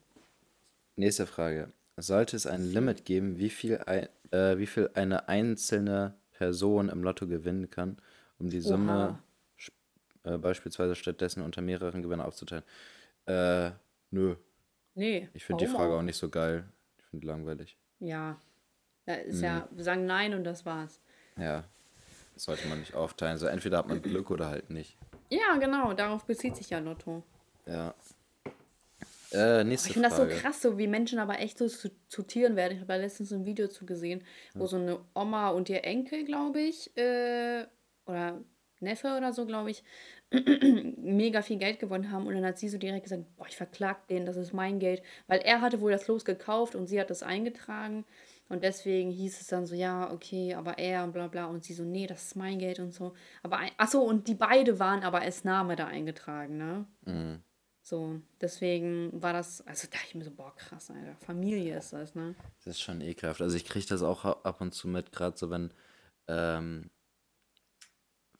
[0.97, 1.73] Nächste Frage.
[1.97, 7.03] Sollte es ein Limit geben, wie viel, ein, äh, wie viel eine einzelne Person im
[7.03, 7.99] Lotto gewinnen kann,
[8.39, 9.19] um die Summe
[10.25, 12.65] äh, beispielsweise stattdessen unter mehreren Gewinnern aufzuteilen?
[13.27, 13.71] Äh,
[14.11, 14.37] nö.
[14.95, 15.29] Nee.
[15.35, 16.65] Ich finde die Frage auch nicht so geil.
[16.99, 17.77] Ich finde die langweilig.
[18.01, 18.41] Ja.
[19.07, 19.45] Da ist Mhm.
[19.45, 21.01] ja, wir sagen nein und das war's.
[21.37, 21.65] Ja.
[22.37, 23.39] Sollte man nicht aufteilen.
[23.39, 24.97] So entweder hat man Glück oder halt nicht.
[25.31, 27.23] Ja, genau, darauf bezieht sich ja Lotto.
[27.67, 27.95] Ja.
[29.33, 32.23] Äh, nächste Ich finde das so krass, so wie Menschen aber echt so zu, zu
[32.23, 32.75] Tieren werden.
[32.75, 34.23] Ich habe da letztens ein Video zu gesehen,
[34.55, 37.67] wo so eine Oma und ihr Enkel, glaube ich, äh,
[38.07, 38.41] oder
[38.81, 39.83] Neffe oder so, glaube ich,
[40.97, 42.27] mega viel Geld gewonnen haben.
[42.27, 45.03] Und dann hat sie so direkt gesagt, boah, ich verklag den, das ist mein Geld.
[45.27, 48.05] Weil er hatte wohl das Los gekauft und sie hat das eingetragen.
[48.49, 51.47] Und deswegen hieß es dann so, ja, okay, aber er und bla bla.
[51.47, 53.15] Und sie so, nee, das ist mein Geld und so.
[53.43, 56.87] Aber, achso, und die beide waren aber als Name da eingetragen, ne?
[57.07, 57.43] Mhm.
[57.83, 61.17] So, deswegen war das, also dachte ich mir so, boah, krass, Alter.
[61.17, 62.35] Familie ist das, ne?
[62.59, 63.43] Das ist schon ekelhaft.
[63.43, 65.73] Also ich kriege das auch ab und zu mit, gerade so, wenn,
[66.29, 66.91] ähm,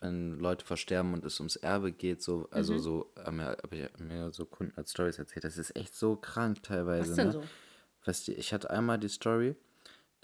[0.01, 4.33] wenn Leute versterben und es ums Erbe geht, so, also so, haben hab ich mir
[4.33, 5.45] so Kunden als Stories erzählt.
[5.45, 7.11] Das ist echt so krank teilweise.
[7.11, 7.33] Was denn ne?
[7.33, 7.45] so?
[8.05, 9.57] Weißt du, ich hatte einmal die Story,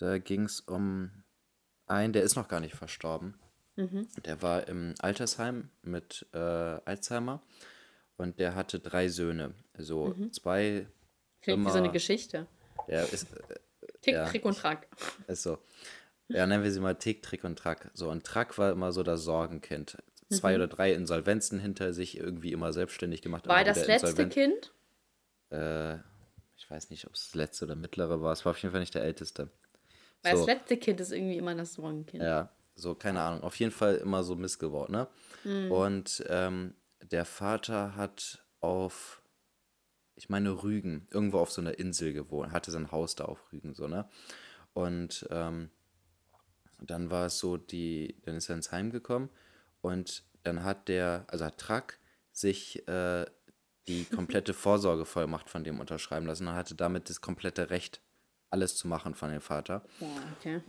[0.00, 1.10] da ging es um
[1.86, 3.38] einen, der ist noch gar nicht verstorben.
[3.76, 4.08] Mhm.
[4.24, 7.42] Der war im Altersheim mit äh, Alzheimer
[8.16, 9.54] und der hatte drei Söhne.
[9.74, 10.92] Also zwei Mhm.
[11.42, 12.46] Klingt wie so eine immer- Geschichte.
[12.88, 13.54] Der ist, äh,
[14.02, 14.86] Tick, ja, Trick und Track.
[15.26, 15.58] ist so.
[16.28, 17.90] Ja, nennen wir sie mal Tick, Trick und Track.
[17.94, 19.96] So, und Track war immer so das Sorgenkind.
[20.28, 23.46] Zwei oder drei Insolvenzen hinter sich, irgendwie immer selbstständig gemacht.
[23.46, 23.50] Mhm.
[23.50, 24.28] War immer das letzte.
[24.28, 24.72] Kind?
[25.50, 25.96] Äh,
[26.56, 28.32] ich weiß nicht, ob es das letzte oder mittlere war.
[28.32, 29.50] Es war auf jeden Fall nicht der älteste.
[30.22, 30.46] Weil So.
[30.46, 32.22] das letzte Kind ist irgendwie immer das Sorgenkind.
[32.22, 33.42] Ja, so, keine Ahnung.
[33.42, 35.08] Auf jeden Fall immer so missgebaut, ne?
[35.70, 39.22] Und ähm, der Vater hat auf,
[40.16, 43.74] ich meine, Rügen, irgendwo auf so einer Insel gewohnt, hatte sein Haus da auf Rügen,
[43.74, 44.08] so, ne?
[44.74, 45.70] Und ähm,
[46.78, 49.30] dann war es so, die, dann ist er ins Heim gekommen
[49.80, 51.98] und dann hat der, also hat Track
[52.32, 53.26] sich äh,
[53.88, 58.00] die komplette Vorsorgevollmacht von dem unterschreiben lassen und hatte damit das komplette Recht,
[58.50, 59.82] alles zu machen von dem Vater.
[59.98, 60.62] Boah, okay.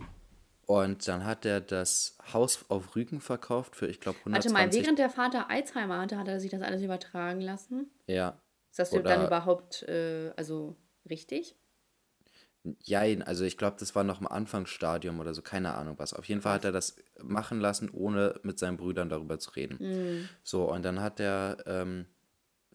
[0.66, 4.98] Und dann hat er das Haus auf Rügen verkauft für, ich glaube, Warte mal, während
[4.98, 7.90] der Vater Alzheimer hatte, hat er sich das alles übertragen lassen?
[8.06, 8.40] Ja.
[8.70, 10.76] Ist das dann Oder überhaupt, äh, also
[11.10, 11.56] richtig?
[12.80, 16.14] Jein, also ich glaube, das war noch im Anfangsstadium oder so, keine Ahnung was.
[16.14, 19.78] Auf jeden Fall hat er das machen lassen, ohne mit seinen Brüdern darüber zu reden.
[19.78, 20.28] Hm.
[20.44, 22.06] So, und dann hat er ähm,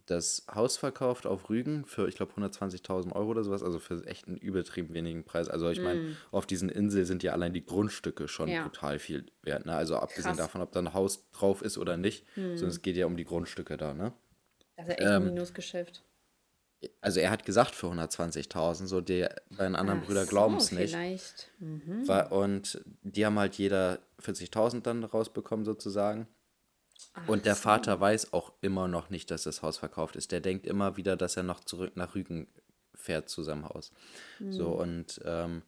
[0.08, 4.28] das Haus verkauft auf Rügen für, ich glaube, 120.000 Euro oder sowas, also für echt
[4.28, 5.48] einen übertrieben wenigen Preis.
[5.50, 8.56] Also ich meine, auf diesen Inseln sind ja allein die Grundstücke schon Hm.
[8.56, 8.64] Ja.
[8.64, 9.66] brutal viel wert.
[9.66, 9.76] Ne?
[9.76, 10.38] Also abgesehen Krass.
[10.38, 10.44] Hm.
[10.44, 13.26] davon, ob da ein Haus drauf ist oder nicht, sondern es geht ja um die
[13.26, 14.14] Grundstücke da, ne?
[14.78, 16.04] Das ist ja echt ein Ähm, Minusgeschäft.
[17.02, 20.72] Also er hat gesagt für 120.000, so die beiden anderen Ach Brüder so, glauben es
[20.72, 20.92] nicht.
[20.92, 21.52] vielleicht.
[21.60, 22.08] Mhm.
[22.08, 26.28] War, und die haben halt jeder 40.000 dann rausbekommen sozusagen.
[27.26, 30.32] Und der Vater weiß auch immer noch nicht, dass das Haus verkauft ist.
[30.32, 32.48] Der denkt immer wieder, dass er noch zurück nach Rügen
[32.94, 33.92] fährt zu seinem Haus.
[34.40, 35.64] So, und ähm,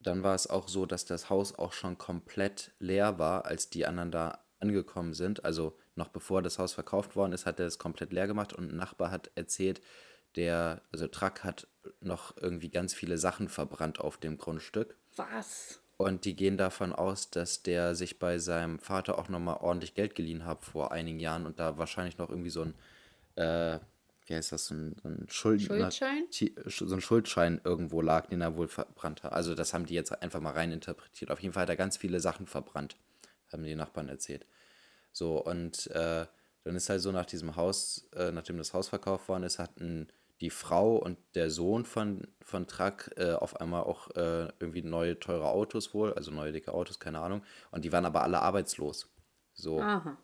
[0.00, 3.86] dann war es auch so, dass das Haus auch schon komplett leer war, als die
[3.86, 5.44] anderen da angekommen sind.
[5.44, 8.72] Also noch bevor das Haus verkauft worden ist, hat er es komplett leer gemacht und
[8.72, 9.80] ein Nachbar hat erzählt,
[10.36, 11.66] der, also Track hat
[12.00, 14.96] noch irgendwie ganz viele Sachen verbrannt auf dem Grundstück.
[15.16, 15.80] Was?
[16.00, 20.14] Und die gehen davon aus, dass der sich bei seinem Vater auch nochmal ordentlich Geld
[20.14, 22.74] geliehen hat vor einigen Jahren und da wahrscheinlich noch irgendwie so ein,
[23.36, 23.78] äh,
[24.24, 25.76] wie heißt das, so ein, so ein Schuldschein?
[26.30, 29.34] So ein Schuldschein irgendwo lag, den er wohl verbrannt hat.
[29.34, 31.30] Also das haben die jetzt einfach mal rein interpretiert.
[31.30, 32.96] Auf jeden Fall hat er ganz viele Sachen verbrannt,
[33.52, 34.46] haben die Nachbarn erzählt.
[35.12, 36.24] So, und äh,
[36.64, 40.08] dann ist halt so nach diesem Haus, äh, nachdem das Haus verkauft worden ist, hatten
[40.40, 45.18] die Frau und der Sohn von, von Truck äh, auf einmal auch äh, irgendwie neue
[45.18, 47.42] teure Autos wohl, also neue dicke Autos, keine Ahnung.
[47.70, 49.10] Und die waren aber alle arbeitslos.
[49.52, 49.80] So.
[49.80, 50.16] Aha.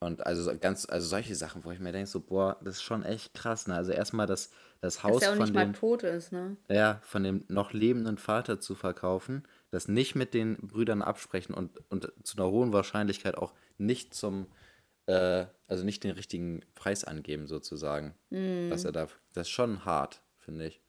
[0.00, 2.82] Und also so ganz, also solche Sachen, wo ich mir denke, so, boah, das ist
[2.82, 3.76] schon echt krass, ne?
[3.76, 4.50] Also erstmal das,
[4.80, 6.56] das Dass Haus der auch von nicht mal dem, tot ist, ne?
[6.68, 11.78] ja, von dem noch lebenden Vater zu verkaufen, das nicht mit den Brüdern absprechen und,
[11.88, 14.48] und zu einer hohen Wahrscheinlichkeit auch nicht zum,
[15.06, 18.14] äh, also nicht den richtigen Preis angeben, sozusagen.
[18.30, 18.70] Mhm.
[18.70, 20.80] Was er da, das ist schon hart, finde ich.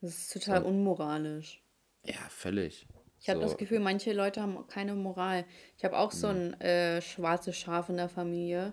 [0.00, 1.62] Das ist total unmoralisch.
[2.04, 2.86] Ja, völlig.
[3.20, 5.44] Ich habe So, das Gefühl, manche Leute haben keine Moral.
[5.78, 8.72] Ich habe auch so ein äh, schwarzes Schaf in der Familie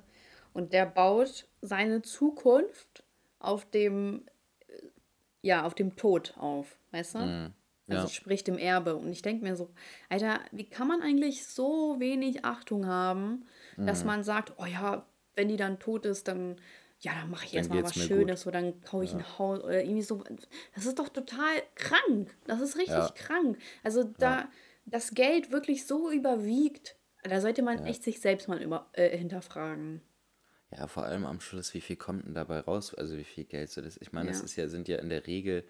[0.54, 3.04] und der baut seine Zukunft
[3.38, 4.26] auf dem,
[4.68, 4.74] äh,
[5.44, 7.54] ja, auf dem Tod auf, weißt du?
[7.90, 8.14] Also ja.
[8.14, 8.96] sprich dem Erbe.
[8.96, 9.70] Und ich denke mir so,
[10.10, 13.46] Alter, wie kann man eigentlich so wenig Achtung haben,
[13.86, 16.58] dass man sagt, oh ja, wenn die dann tot ist, dann,
[17.00, 18.18] ja, dann mache ich Dann erstmal geht's was mir gut.
[18.18, 20.24] Schönes oder dann kaufe ich ein Haus oder irgendwie so.
[20.76, 22.36] Das ist doch total krank.
[22.46, 23.10] Das ist richtig Ja.
[23.16, 23.58] krank.
[23.84, 24.50] Also da
[24.86, 30.02] das Geld wirklich so überwiegt, da sollte man echt sich selbst mal über, äh, hinterfragen.
[30.72, 32.94] Ja, vor allem am Schluss, wie viel kommt denn dabei raus?
[32.94, 33.98] Also wie viel Geld so das?
[33.98, 34.46] Ich meine, das Ja.
[34.46, 35.68] ist ja, sind ja in der Regel,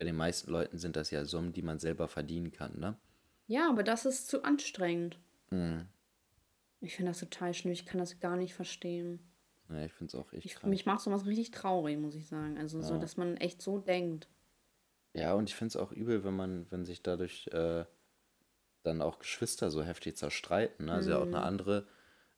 [0.00, 2.96] bei den meisten Leuten sind das ja Summen, die man selber verdienen kann, ne?
[3.46, 5.20] Ja, aber das ist zu anstrengend.
[5.50, 5.86] Mhm.
[6.80, 7.72] Ich finde das total schlimm.
[7.72, 9.20] Ich kann das gar nicht verstehen.
[9.68, 10.70] Ja, ich finde es auch echt Ich, krank.
[10.70, 12.56] mich macht sowas richtig traurig, muss ich sagen.
[12.56, 14.28] Also so, dass man echt so denkt.
[15.12, 17.84] Ja, und ich finde es auch übel, wenn man, wenn sich dadurch äh,
[18.82, 20.86] dann auch Geschwister so heftig zerstreiten.
[20.86, 20.92] Ne?
[20.92, 21.86] Also ja auch eine andere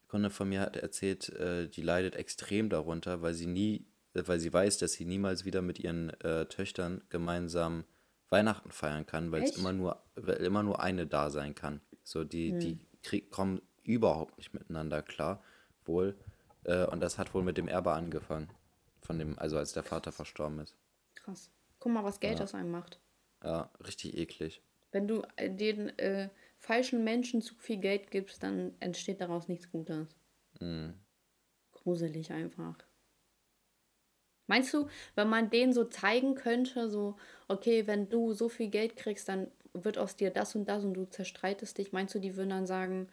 [0.08, 4.52] Kunde von mir hat erzählt, äh, die leidet extrem darunter, weil sie nie, weil sie
[4.52, 7.84] weiß, dass sie niemals wieder mit ihren äh, Töchtern gemeinsam
[8.28, 9.58] Weihnachten feiern kann, weil es Echt?
[9.58, 11.80] immer nur, weil immer nur eine da sein kann.
[12.02, 15.42] So, die, die krieg, kommen überhaupt nicht miteinander klar,
[15.84, 16.16] wohl.
[16.64, 18.48] Äh, und das hat wohl mit dem Erbe angefangen.
[19.02, 20.76] Von dem, also als der Vater verstorben ist.
[21.14, 21.50] Krass.
[21.78, 23.00] Guck mal, was Geld aus einem macht.
[23.42, 24.62] Ja, richtig eklig.
[24.92, 29.70] Wenn du äh, den äh, falschen Menschen zu viel Geld gibst, dann entsteht daraus nichts
[29.70, 30.14] Gutes.
[30.60, 30.94] Mhm.
[31.72, 32.76] Gruselig einfach.
[34.52, 37.16] Meinst du, wenn man denen so zeigen könnte, so,
[37.48, 40.92] okay, wenn du so viel Geld kriegst, dann wird aus dir das und das und
[40.92, 43.08] du zerstreitest dich, meinst du, die würden dann sagen,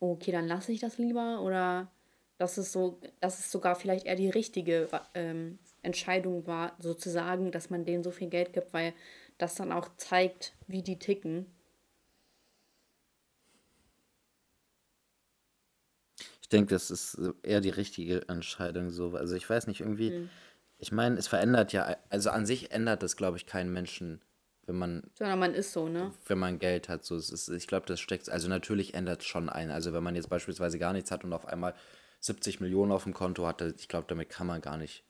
[0.00, 1.42] oh, okay, dann lasse ich das lieber?
[1.42, 1.92] Oder
[2.38, 7.70] dass es so, dass es sogar vielleicht eher die richtige ähm, Entscheidung war, sozusagen, dass
[7.70, 8.92] man denen so viel Geld gibt, weil
[9.38, 11.46] das dann auch zeigt, wie die ticken.
[16.42, 19.14] Ich denke, das ist eher die richtige Entscheidung so.
[19.14, 20.10] Also ich weiß nicht, irgendwie,
[20.80, 24.20] ich meine, es verändert ja, also an sich ändert das, glaube ich, keinen Menschen,
[24.66, 26.12] wenn man, Sondern man ist so, ne?
[26.26, 27.04] wenn man Geld hat.
[27.04, 29.70] So, es ist, ich glaube, das steckt, also natürlich ändert es schon ein.
[29.70, 31.74] Also wenn man jetzt beispielsweise gar nichts hat und auf einmal
[32.20, 35.04] 70 Millionen auf dem Konto hatte, ich glaube, damit kann man gar nicht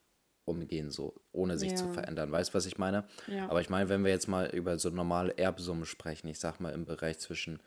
[0.44, 1.92] umgehen, so, ohne sich zu Ja.
[1.92, 2.32] verändern.
[2.32, 3.04] Weißt du, was ich meine?
[3.28, 3.48] Ja.
[3.48, 6.72] Aber ich meine, wenn wir jetzt mal über so normale Erbsummen sprechen, ich sag mal
[6.72, 7.60] im Bereich zwischen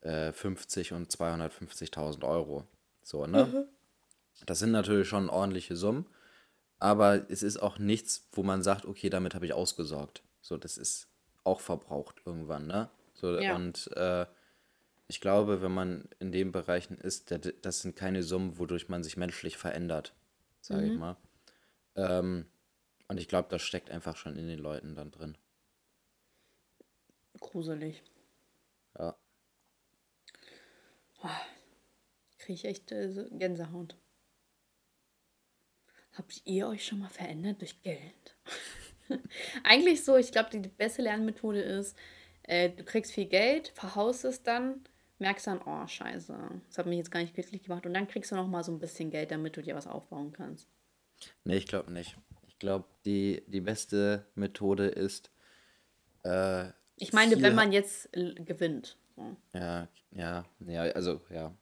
[0.00, 2.64] äh, 50 und 250.000 Euro.
[3.02, 3.68] So, ne?
[4.46, 6.06] Das sind natürlich schon ordentliche Summen,
[6.78, 10.22] aber es ist auch nichts, wo man sagt, okay, damit habe ich ausgesorgt.
[10.40, 11.08] So, das ist
[11.44, 12.90] auch verbraucht irgendwann, ne?
[13.14, 13.54] So, Ja.
[13.54, 14.26] und äh,
[15.08, 19.04] ich glaube, wenn man in den Bereichen ist, da- das sind keine Summen, wodurch man
[19.04, 20.14] sich menschlich verändert,
[20.60, 21.00] sage ich Mhm.
[21.00, 21.16] mal.
[21.96, 22.46] Ähm,
[23.08, 25.38] und ich glaube, das steckt einfach schon in den Leuten dann drin.
[27.40, 28.02] Gruselig.
[28.98, 29.16] Ja.
[32.38, 33.94] Kriege ich echt äh, Gänsehaut.
[36.16, 38.36] Habt ihr euch schon mal verändert durch Geld?
[39.64, 41.96] Eigentlich so, ich glaube, die, beste Lernmethode ist,
[42.44, 44.80] äh, du kriegst viel Geld, verhaust es dann,
[45.18, 46.34] merkst dann, oh, scheiße,
[46.68, 47.84] das hat mich jetzt gar nicht glücklich gemacht.
[47.84, 50.32] Und dann kriegst du noch mal so ein bisschen Geld, damit du dir was aufbauen
[50.32, 50.68] kannst.
[51.44, 52.16] Nee, ich glaube nicht.
[52.48, 55.30] Ich glaube, die, die beste Methode ist,
[56.24, 58.96] äh, Ich meine, viel wenn man jetzt gewinnt.
[59.14, 59.36] So.
[59.52, 61.54] Ja, ja, ja, also, ja.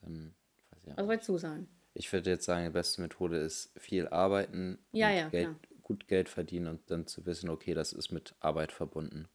[0.00, 0.34] Dann,
[0.70, 1.68] weiß ich Was wolltest du sagen?
[1.96, 6.08] Ich würde jetzt sagen, die beste Methode ist viel arbeiten Ja, und ja, Geld, gut
[6.08, 9.28] Geld verdienen und dann zu wissen, okay, das ist mit Arbeit verbunden.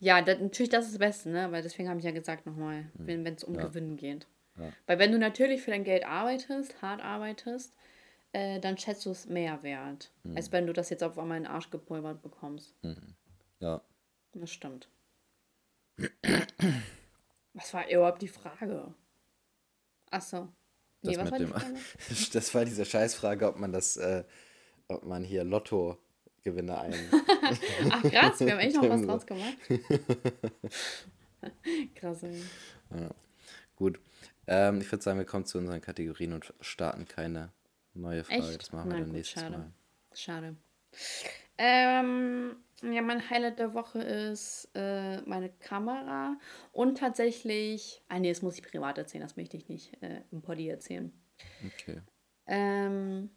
[0.00, 1.52] Ja, da, natürlich, das ist das Beste, ne?
[1.52, 4.26] Weil deswegen habe ich ja gesagt nochmal, wenn es um Gewinnen geht.
[4.86, 7.76] Weil wenn du natürlich für dein Geld arbeitest, hart arbeitest,
[8.32, 11.44] äh, dann schätzt du es mehr wert, als wenn du das jetzt auf einmal in
[11.44, 12.74] den Arsch gepulvert bekommst.
[13.60, 13.80] Ja.
[14.32, 14.88] Das stimmt.
[17.54, 18.94] Was war überhaupt die Frage?
[20.10, 20.48] Achso.
[21.08, 21.54] Nee, Das war mit dem,
[22.32, 24.24] das war diese Scheißfrage, ob man das, äh,
[24.88, 26.94] ob man hier Lotto-Gewinne ein.
[27.90, 29.56] Ach krass, wir haben echt noch was draus gemacht.
[31.94, 32.22] krass.
[32.22, 32.42] ey.
[33.76, 34.00] Gut.
[34.46, 37.52] Ähm, ich würde sagen, wir kommen zu unseren Kategorien und starten keine
[37.94, 38.48] neue Frage.
[38.48, 38.62] Echt?
[38.62, 39.58] Das machen wir Na dann gut, nächstes schade.
[39.58, 39.72] Mal.
[40.14, 40.56] Schade.
[41.58, 46.38] Ähm, ja, mein Highlight der Woche ist äh, meine Kamera
[46.72, 48.02] und tatsächlich.
[48.08, 51.12] Ah, nee, das muss ich privat erzählen, das möchte ich nicht äh, im Poddy erzählen.
[51.66, 52.00] Okay.
[52.46, 53.30] Ähm,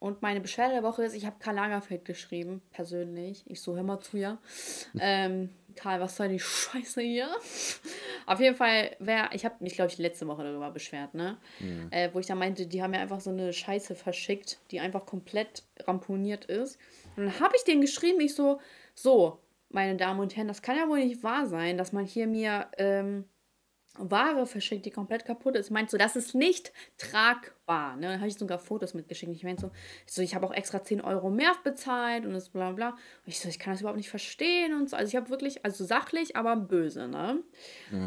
[0.00, 3.44] und meine Beschwerde der Woche ist, ich habe Karl Lagerfeld geschrieben, persönlich.
[3.46, 4.38] Ich so, hör mal zu, ja.
[5.00, 7.28] ähm, Karl, was soll die Scheiße hier?
[8.26, 11.38] Auf jeden Fall, wer, ich habe mich, glaube ich, letzte Woche darüber beschwert, ne?
[11.90, 15.06] Äh, wo ich da meinte, die haben mir einfach so eine Scheiße verschickt, die einfach
[15.06, 16.78] komplett ramponiert ist.
[17.16, 18.60] Und dann habe ich denen geschrieben, ich so,
[18.94, 19.40] so,
[19.70, 22.68] meine Damen und Herren, das kann ja wohl nicht wahr sein, dass man hier mir
[22.78, 23.24] ähm,
[23.98, 25.70] Ware verschickt, die komplett kaputt ist.
[25.70, 27.96] Meinst du, das ist nicht tragbar?
[27.96, 28.08] Ne?
[28.08, 29.32] Dann habe ich sogar Fotos mitgeschickt.
[29.32, 29.70] Ich meinte so,
[30.06, 32.90] ich, so, ich habe auch extra 10 Euro mehr bezahlt und das bla bla.
[32.90, 34.96] Und ich so, ich kann das überhaupt nicht verstehen und so.
[34.96, 37.42] Also ich habe wirklich, also sachlich, aber böse, ne?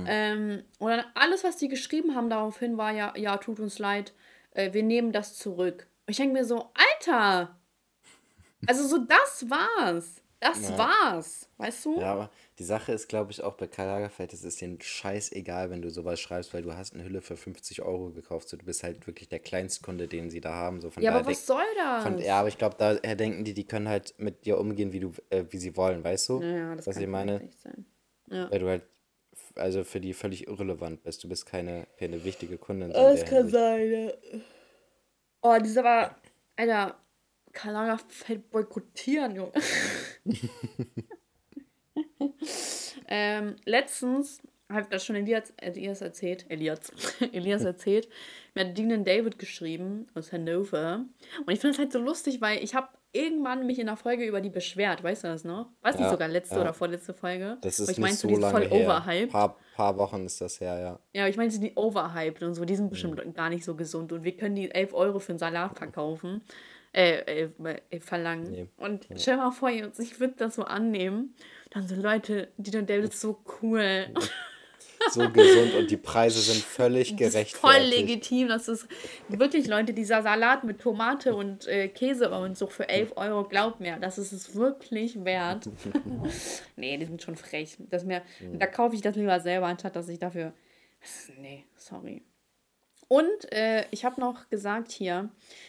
[0.07, 4.13] Ähm, und dann alles, was die geschrieben haben daraufhin, war ja, ja, tut uns leid,
[4.51, 5.87] äh, wir nehmen das zurück.
[6.05, 7.57] Und ich denke mir so, Alter!
[8.67, 10.20] Also so, das war's.
[10.41, 10.77] Das Ja.
[10.77, 11.47] war's.
[11.57, 11.99] Weißt du?
[11.99, 15.69] Ja, aber die Sache ist, glaube ich, auch bei Karl Lagerfeld, es ist denen scheißegal,
[15.69, 18.49] wenn du sowas schreibst, weil du hast eine Hülle für 50 Euro gekauft.
[18.49, 20.81] So, du bist halt wirklich der Kleinstkunde, den sie da haben.
[20.81, 22.01] So, von Ja, aber was soll das?
[22.03, 24.99] Von, ja, aber ich glaube, daher denken die, die können halt mit dir umgehen, wie
[24.99, 26.41] du, äh, wie sie wollen, weißt du?
[26.41, 27.49] Ja, das Was kann ich meine?
[27.63, 27.85] sein.
[28.31, 28.51] Ja.
[28.51, 28.83] Weil du halt,
[29.55, 31.23] also für die völlig irrelevant bist.
[31.23, 32.89] Du bist keine, keine wichtige Kundin.
[32.89, 33.53] in Das kann Hinsicht.
[33.53, 34.39] sein, ja.
[35.43, 36.15] Oh, dieser war.
[36.55, 36.95] Alter,
[37.53, 39.51] Karl Lagerfeld boykottieren, Junge.
[43.07, 46.45] Ähm, letztens habe ich das schon Elias, Elias erzählt.
[46.49, 46.91] Elias.
[47.33, 48.07] Elias erzählt.
[48.55, 51.05] Mir hat Dean David geschrieben aus Hannover.
[51.45, 54.25] Und ich finde das halt so lustig, weil ich habe irgendwann mich in der Folge
[54.25, 55.03] über die beschwert.
[55.03, 55.67] Weißt du das noch?
[55.81, 56.61] Weiß nicht Ja, sogar letzte ja.
[56.61, 57.57] oder vorletzte Folge.
[57.61, 58.87] Das ist ich nicht meinte, so die lange voll her.
[58.87, 59.31] overhyped.
[59.31, 60.99] Paar, paar Wochen ist das her, ja.
[61.13, 62.63] Ja, aber ich meine, sie sind overhyped und so.
[62.63, 64.13] Die sind bestimmt gar nicht so gesund.
[64.13, 66.41] Und wir können die 11 Euro für einen Salat verkaufen.
[66.93, 67.49] Äh, äh,
[67.89, 68.51] äh verlangen.
[68.51, 68.67] Nee.
[68.77, 71.35] Und stell mal vor, ich würde das so annehmen.
[71.69, 74.07] Dann so, Leute, die und David ist so cool.
[75.09, 77.55] So gesund und die Preise sind völlig gerecht.
[77.55, 78.47] voll legitim.
[78.47, 78.87] Das ist
[79.29, 83.79] wirklich, Leute, dieser Salat mit Tomate und äh, Käse und so für 11 Euro, glaubt
[83.79, 85.69] mir, das ist es wirklich wert.
[86.75, 87.77] nee, die sind schon frech.
[87.89, 88.21] Das mir,
[88.53, 90.53] Da kaufe ich das lieber selber, anstatt dass ich dafür.
[91.39, 92.21] Nee, sorry.
[93.11, 95.27] Und äh, ich habe noch gesagt hier,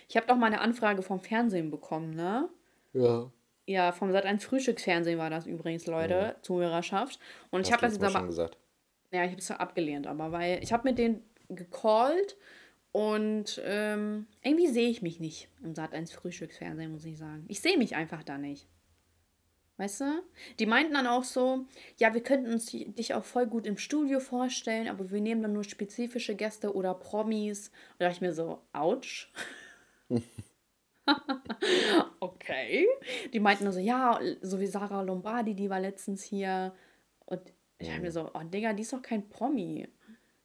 [0.08, 2.48] ich habe doch mal eine Anfrage vom Fernsehen bekommen, ne?
[2.92, 3.32] Ja.
[3.66, 7.18] Ja, vom Sat1 Frühstücksfernsehen war das übrigens, Leute, Zuhörerschaft.
[7.50, 8.58] Und ich habe das jetzt aber schon gesagt.
[9.10, 12.36] ja, ich habe es abgelehnt, aber weil ich habe mit denen gecallt
[12.92, 17.44] und ähm, irgendwie sehe ich mich nicht im Sat 1 Frühstücksfernsehen, muss ich sagen.
[17.48, 18.68] Ich sehe mich einfach da nicht.
[19.82, 20.22] Weißt du?
[20.60, 21.66] Die meinten dann auch so,
[21.96, 25.54] ja, wir könnten uns dich auch voll gut im Studio vorstellen, aber wir nehmen dann
[25.54, 27.66] nur spezifische Gäste oder Promis.
[27.66, 29.26] Und da dachte ich mir so, ouch.
[32.20, 32.86] okay.
[33.32, 36.72] Die meinten also, ja, so wie Sarah Lombardi, die war letztens hier.
[37.26, 39.88] Und ich dachte mir so, oh Digga, die ist doch kein Promi.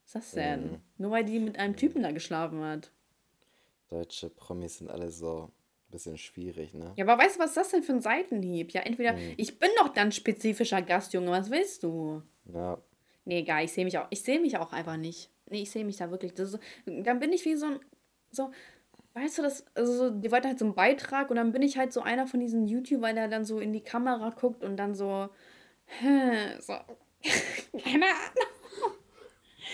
[0.01, 0.81] Was ist das denn?
[0.97, 2.91] Nur weil die mit einem Typen da geschlafen hat.
[3.89, 5.51] Deutsche Promis sind alle so
[5.91, 6.93] bisschen schwierig, ne?
[6.95, 8.71] Ja, aber weißt du, was ist das denn für ein Seitenhieb?
[8.71, 12.21] Ja, entweder, ich bin doch dann spezifischer Gast, Junge, was willst du?
[12.53, 12.77] Ja.
[13.25, 14.07] Nee, egal, ich sehe mich auch.
[14.09, 15.29] Ich sehe mich auch einfach nicht.
[15.49, 16.33] Nee, ich sehe mich da wirklich.
[16.33, 17.79] Das ist, dann bin ich wie so ein.
[18.31, 18.51] So,
[19.13, 21.77] weißt du, das, also so, die wollten halt so einen Beitrag und dann bin ich
[21.77, 24.95] halt so einer von diesen YouTubern, der dann so in die Kamera guckt und dann
[24.95, 25.29] so.
[26.61, 26.73] So.
[27.83, 28.56] Keine Ahnung.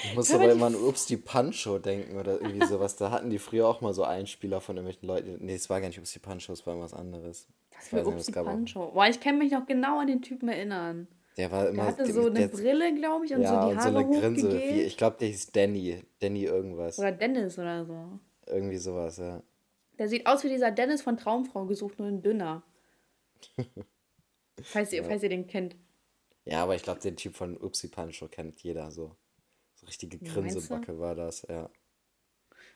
[0.04, 2.95] Ich muss aber immer an Ups die Pancho denken oder irgendwie sowas.
[2.95, 5.38] Da hatten die früher auch mal so Einspieler von irgendwelchen Leuten.
[5.45, 7.47] Nee, es war gar nicht Ups die Pancho, es war was anderes.
[7.76, 8.91] Was für Ups die Pancho?
[8.91, 11.08] Boah, ich kann mich noch genau an den Typen erinnern.
[11.38, 11.84] Der war immer.
[11.84, 14.16] Der hatte so eine der, Brille, glaube ich, und ja, so die Haare und so
[14.16, 14.62] eine Grinse.
[14.62, 16.04] Wie, ich glaube, der hieß Danny.
[16.20, 16.99] Danny irgendwas.
[16.99, 18.20] Oder Dennis oder so.
[18.45, 19.41] Irgendwie sowas, ja.
[19.97, 22.64] Der sieht aus wie dieser Dennis von Traumfrau gesucht, nur ein dünner.
[24.64, 25.08] falls, ihr, ja.
[25.08, 25.76] falls ihr den kennt.
[26.45, 29.16] Ja, aber ich glaube, den Typ von Upsi Pancho kennt jeder so.
[29.88, 31.69] Richtige Grinsebacke war das, ja.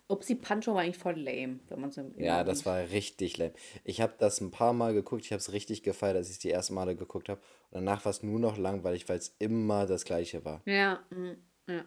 [0.09, 2.01] Upsi Pancho war eigentlich voll lame, wenn man so.
[2.17, 3.53] Ja, das war richtig lame.
[3.83, 6.39] Ich habe das ein paar Mal geguckt, ich habe es richtig gefeiert, als ich es
[6.39, 7.41] die ersten Male geguckt habe.
[7.71, 10.61] Und danach war es nur noch langweilig, weil es immer das gleiche war.
[10.65, 11.85] Ja, mm, ja.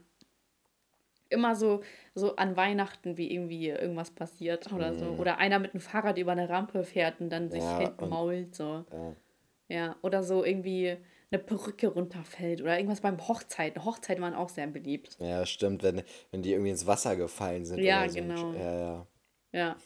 [1.30, 1.80] Immer so,
[2.14, 4.98] so an Weihnachten, wie irgendwie irgendwas passiert oder mm.
[4.98, 5.06] so.
[5.12, 8.54] Oder einer mit dem Fahrrad über eine Rampe fährt und dann sich ja, hinten mault,
[8.54, 8.84] so.
[8.92, 9.16] Ja.
[9.68, 9.96] ja.
[10.02, 10.98] Oder so irgendwie
[11.30, 13.84] eine Perücke runterfällt oder irgendwas beim Hochzeiten.
[13.84, 15.16] Hochzeiten waren auch sehr beliebt.
[15.20, 17.80] Ja, stimmt, wenn, wenn die irgendwie ins Wasser gefallen sind.
[17.80, 18.14] Ja, so.
[18.16, 18.52] genau.
[18.52, 19.06] Ja, ja.
[19.52, 19.76] Ja.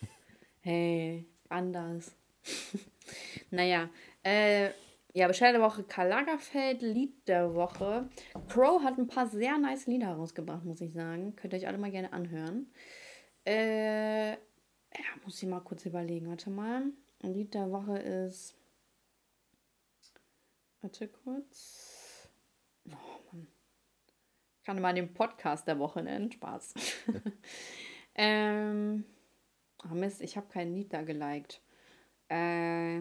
[0.60, 2.16] Hey, anders.
[3.50, 3.90] naja,
[4.22, 4.70] äh,
[5.12, 8.08] ja, Bescheid der Woche Karl Lagerfeld, Lied der Woche.
[8.48, 11.36] Crow hat ein paar sehr nice Lieder herausgebracht, muss ich sagen.
[11.36, 12.66] Könnt ihr euch alle mal gerne anhören.
[13.46, 14.36] Äh, ja,
[15.24, 16.28] muss ich mal kurz überlegen.
[16.28, 16.84] Warte mal.
[17.22, 18.56] Lied der Woche ist
[20.84, 22.28] Warte kurz.
[22.90, 23.48] Oh Mann.
[24.58, 26.30] Ich kann mal den Podcast der Woche nennen.
[26.30, 26.74] Spaß.
[28.14, 29.06] ähm.
[29.82, 31.62] Oh Mist, ich habe kein Lied da geliked.
[32.28, 33.00] Äh.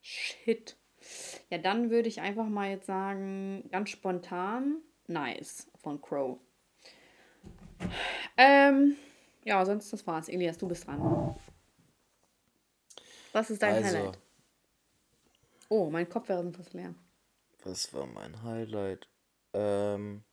[0.00, 0.76] Shit.
[1.48, 6.38] Ja, dann würde ich einfach mal jetzt sagen, ganz spontan, nice von Crow.
[8.36, 8.96] Ähm,
[9.42, 10.28] ja, sonst das war's.
[10.28, 11.34] Elias, du bist dran.
[13.32, 14.18] Was ist dein also, Highlight?
[15.72, 16.96] Oh, mein Kopf wäre fast leer.
[17.62, 19.08] Was war mein Highlight?
[19.52, 20.24] Ähm,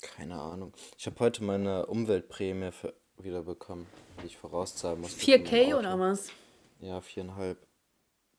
[0.00, 0.72] keine Ahnung.
[0.96, 3.86] Ich habe heute meine Umweltprämie für, wieder bekommen,
[4.22, 5.18] die ich vorauszahlen muss.
[5.18, 6.30] 4K oder was?
[6.80, 7.58] Ja, viereinhalb.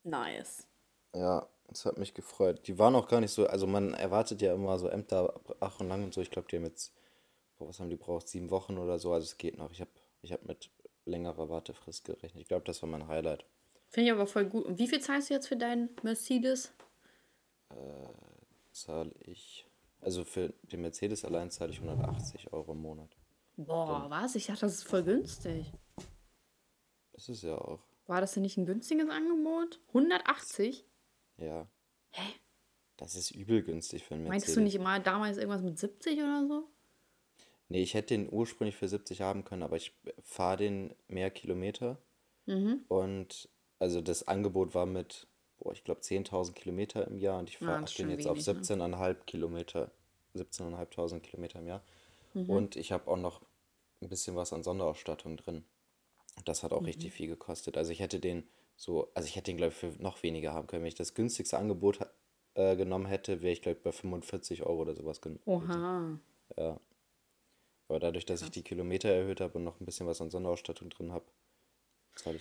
[0.03, 0.65] Nice.
[1.13, 2.67] Ja, das hat mich gefreut.
[2.67, 5.89] Die waren auch gar nicht so, also man erwartet ja immer so Ämter ach und
[5.89, 6.21] lang und so.
[6.21, 6.91] Ich glaube, die haben jetzt,
[7.59, 8.27] boah, was haben die braucht?
[8.27, 9.13] Sieben Wochen oder so.
[9.13, 9.71] Also es geht noch.
[9.71, 9.91] Ich habe
[10.23, 10.71] ich hab mit
[11.05, 12.41] längerer Wartefrist gerechnet.
[12.41, 13.45] Ich glaube, das war mein Highlight.
[13.89, 14.65] Finde ich aber voll gut.
[14.65, 16.73] Und wie viel zahlst du jetzt für deinen Mercedes?
[17.69, 17.75] Äh,
[18.71, 19.65] zahle ich.
[20.01, 23.17] Also für den Mercedes allein zahle ich 180 Euro im Monat.
[23.57, 24.35] Boah, Dann, was?
[24.35, 25.73] Ich dachte, das ist voll günstig.
[27.13, 27.83] Das ist ja auch.
[28.05, 29.79] War das denn nicht ein günstiges Angebot?
[29.89, 30.85] 180?
[31.37, 31.67] Ja.
[32.11, 32.33] Hä?
[32.95, 34.41] Das ist übel günstig für einen Mercedes.
[34.41, 36.69] Meintest du nicht mal damals irgendwas mit 70 oder so?
[37.67, 42.01] Nee, ich hätte den ursprünglich für 70 haben können, aber ich fahre den mehr Kilometer.
[42.45, 42.83] Mhm.
[42.87, 43.49] Und
[43.79, 45.27] also das Angebot war mit,
[45.57, 48.37] boah, ich glaube 10.000 Kilometer im Jahr und ich fahre ja, den jetzt wenig, auf
[48.37, 49.17] 17,5 ne?
[49.25, 49.91] Kilometer,
[50.35, 51.81] 17.500 Kilometer im Jahr.
[52.33, 52.49] Mhm.
[52.49, 53.41] Und ich habe auch noch
[54.01, 55.63] ein bisschen was an Sonderausstattung drin.
[56.45, 56.87] Das hat auch mhm.
[56.87, 57.77] richtig viel gekostet.
[57.77, 60.67] Also ich hätte den so, also ich hätte den, glaube ich, für noch weniger haben
[60.67, 60.83] können.
[60.83, 61.99] Wenn ich das günstigste Angebot
[62.53, 65.41] äh, genommen hätte, wäre ich, glaube ich, bei 45 Euro oder sowas genommen.
[65.45, 66.19] Oha.
[66.57, 66.79] Ja.
[67.89, 70.89] Aber dadurch, dass ich die Kilometer erhöht habe und noch ein bisschen was an Sonderausstattung
[70.89, 71.25] drin habe,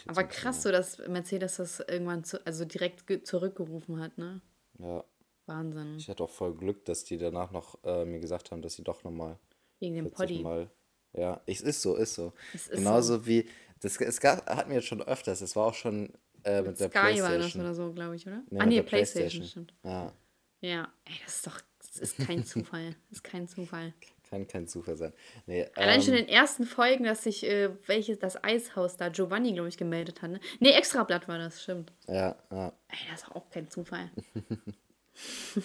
[0.06, 4.40] aber krass so, dass Mercedes das irgendwann zu, also direkt zurückgerufen hat, ne?
[4.78, 5.04] Ja.
[5.46, 5.96] Wahnsinn.
[5.96, 8.84] Ich hatte auch voll Glück, dass die danach noch äh, mir gesagt haben, dass sie
[8.84, 9.38] doch nochmal.
[9.80, 10.42] Wegen dem Poddy.
[10.42, 10.70] Mal,
[11.14, 12.32] ja, es ist so, ist so.
[12.54, 13.26] Es ist Genauso so.
[13.26, 13.48] wie,
[13.80, 16.12] das, es gab, hatten wir jetzt schon öfters, es war auch schon
[16.44, 17.32] äh, mit, mit der Sky Playstation.
[17.32, 18.42] war das oder so, glaube ich, oder?
[18.50, 19.74] Nee, ah, nee, Playstation, Playstation, stimmt.
[19.84, 20.12] Ja.
[20.60, 22.96] Ja, ey, das ist doch, das ist kein Zufall.
[23.08, 23.94] Das ist kein Zufall.
[24.28, 25.12] Kann kein Zufall sein.
[25.46, 29.08] Nee, Allein ähm, schon in den ersten Folgen, dass sich äh, welches das Eishaus da,
[29.08, 30.30] Giovanni, glaube ich, gemeldet hat.
[30.30, 31.92] Ne, nee, Extrablatt war das, stimmt.
[32.06, 32.72] Ja, ja.
[32.88, 34.10] Ey, das ist auch kein Zufall.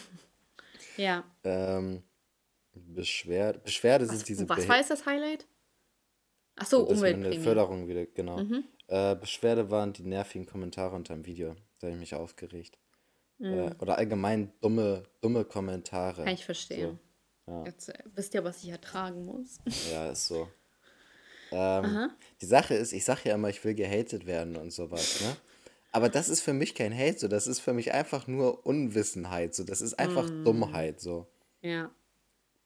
[0.97, 1.25] ja.
[1.43, 2.03] Ähm,
[2.73, 4.47] Beschwerde, Beschwerde sind diese.
[4.47, 5.45] Was war jetzt das Highlight?
[6.55, 7.39] Achso, Umweltprämie.
[7.39, 8.37] Förderung wieder, genau.
[8.37, 8.63] Mhm.
[8.87, 11.55] Äh, Beschwerde waren die nervigen Kommentare unter dem Video.
[11.79, 12.77] Da habe ich mich aufgeregt.
[13.39, 13.53] Mhm.
[13.53, 16.23] Äh, oder allgemein dumme, dumme Kommentare.
[16.23, 16.91] Kann ich verstehen.
[16.91, 16.99] So.
[17.47, 17.65] Ja.
[17.65, 19.59] Jetzt wisst ihr, was ich ertragen muss.
[19.91, 20.47] Ja, ist so.
[21.51, 22.09] Ähm,
[22.41, 25.35] die Sache ist, ich sage ja immer, ich will gehatet werden und sowas, ne?
[25.91, 27.27] Aber das ist für mich kein Hate, so.
[27.27, 29.63] Das ist für mich einfach nur Unwissenheit, so.
[29.63, 30.43] Das ist einfach mm.
[30.43, 31.27] Dummheit, so.
[31.61, 31.91] Ja.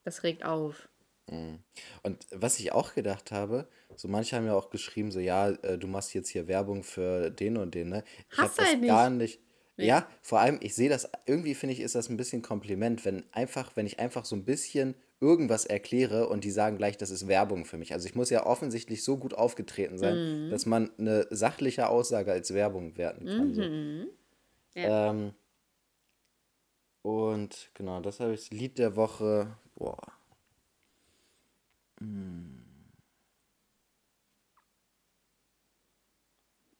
[0.04, 0.88] Das regt auf.
[1.26, 1.56] Mm.
[2.02, 5.76] Und was ich auch gedacht habe, so manche haben ja auch geschrieben, so, ja, äh,
[5.76, 8.04] du machst jetzt hier Werbung für den und den, ne?
[8.30, 8.88] Ich habe das halt nicht.
[8.88, 9.42] gar nicht
[9.86, 13.22] Ja, vor allem, ich sehe das, irgendwie finde ich, ist das ein bisschen Kompliment, wenn
[13.32, 17.26] einfach, wenn ich einfach so ein bisschen irgendwas erkläre und die sagen gleich, das ist
[17.28, 17.92] Werbung für mich.
[17.92, 22.54] Also ich muss ja offensichtlich so gut aufgetreten sein, dass man eine sachliche Aussage als
[22.54, 23.54] Werbung werten kann.
[23.54, 23.62] So.
[24.80, 25.10] Ja.
[25.10, 25.32] Ähm,
[27.02, 28.50] und genau, das habe ich.
[28.50, 29.56] Lied der Woche.
[29.76, 29.98] Boah.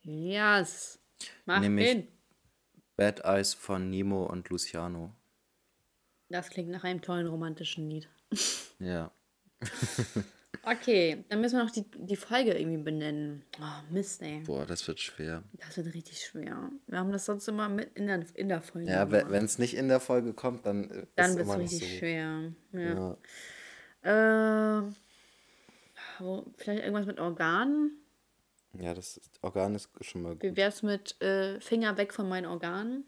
[0.03, 0.99] Yes.
[1.47, 2.18] Mach Nämlich- den.
[2.99, 5.15] Bad Eyes von Nemo und Luciano.
[6.29, 8.09] Das klingt nach einem tollen romantischen Lied.
[8.81, 9.11] Ja.
[10.63, 13.43] Okay, dann müssen wir noch die, die Folge irgendwie benennen.
[13.61, 14.45] Oh, Mist, ey.
[14.47, 15.43] Boah, das wird schwer.
[15.55, 16.71] Das wird richtig schwer.
[16.87, 18.89] Wir haben das sonst immer mit in der, in der Folge.
[18.89, 21.99] Ja, wenn es nicht in der Folge kommt, dann Dann ist wird es richtig so.
[21.99, 22.53] schwer.
[22.73, 23.17] Ja.
[24.05, 24.79] Ja.
[24.81, 24.93] Äh,
[26.21, 27.99] wo, vielleicht irgendwas mit Organen?
[28.73, 30.57] Ja, das Organ ist schon mal Wie gut.
[30.57, 33.05] wär's mit äh, Finger weg von meinen Organen?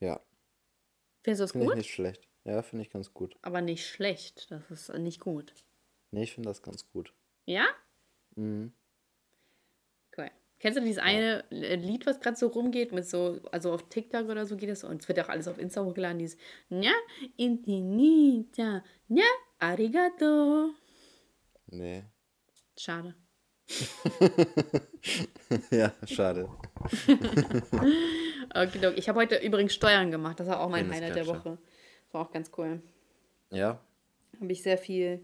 [0.00, 0.20] Ja,
[1.22, 1.76] Findest du das finde ich gut?
[1.78, 2.28] nicht schlecht.
[2.44, 3.36] Ja, finde ich ganz gut.
[3.42, 4.50] Aber nicht schlecht.
[4.50, 5.52] Das ist nicht gut.
[6.10, 7.12] Nee, ich finde das ganz gut.
[7.44, 7.66] Ja?
[8.34, 8.72] Mhm.
[10.16, 10.30] Cool.
[10.58, 14.26] Kennst du dieses eine äh, Lied, was gerade so rumgeht, mit so, also auf TikTok
[14.28, 16.38] oder so geht es, und es wird auch alles auf Insta hochgeladen, dieses
[16.70, 16.92] Nja,
[17.36, 19.24] infinita, Nja,
[19.58, 20.70] arigato.
[21.66, 22.04] Nee.
[22.80, 23.14] Schade.
[25.70, 26.48] ja, schade.
[28.52, 28.92] Okay.
[28.96, 30.40] Ich habe heute übrigens Steuern gemacht.
[30.40, 31.28] Das war auch mein Highlight der.
[31.28, 31.58] Woche.
[32.06, 32.82] Das war auch ganz cool.
[33.50, 33.78] Ja,
[34.40, 35.20] Habe ich sehr viel,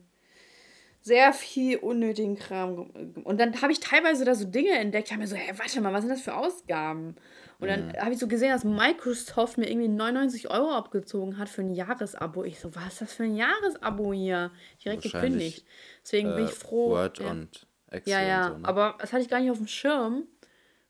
[1.01, 2.91] sehr viel unnötigen Kram.
[3.25, 5.09] Und dann habe ich teilweise da so Dinge entdeckt.
[5.09, 7.17] Ich habe mir so, hä, warte mal, was sind das für Ausgaben?
[7.59, 11.63] Und dann habe ich so gesehen, dass Microsoft mir irgendwie 99 Euro abgezogen hat für
[11.63, 12.45] ein Jahresabo.
[12.45, 14.51] Ich so, was ist das für ein Jahresabo hier?
[14.85, 15.67] Direkt gekündigt.
[16.03, 16.91] Deswegen bin äh, ich froh.
[16.91, 17.31] Word ja.
[17.31, 18.59] und Excel Ja, ja, und so.
[18.59, 18.69] Ne?
[18.69, 20.25] aber das hatte ich gar nicht auf dem Schirm.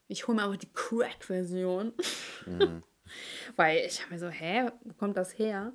[0.09, 1.93] Ich hole mir einfach die Crack-Version.
[2.47, 2.83] Mhm.
[3.57, 5.73] Weil ich habe mir so, hä, wo kommt das her?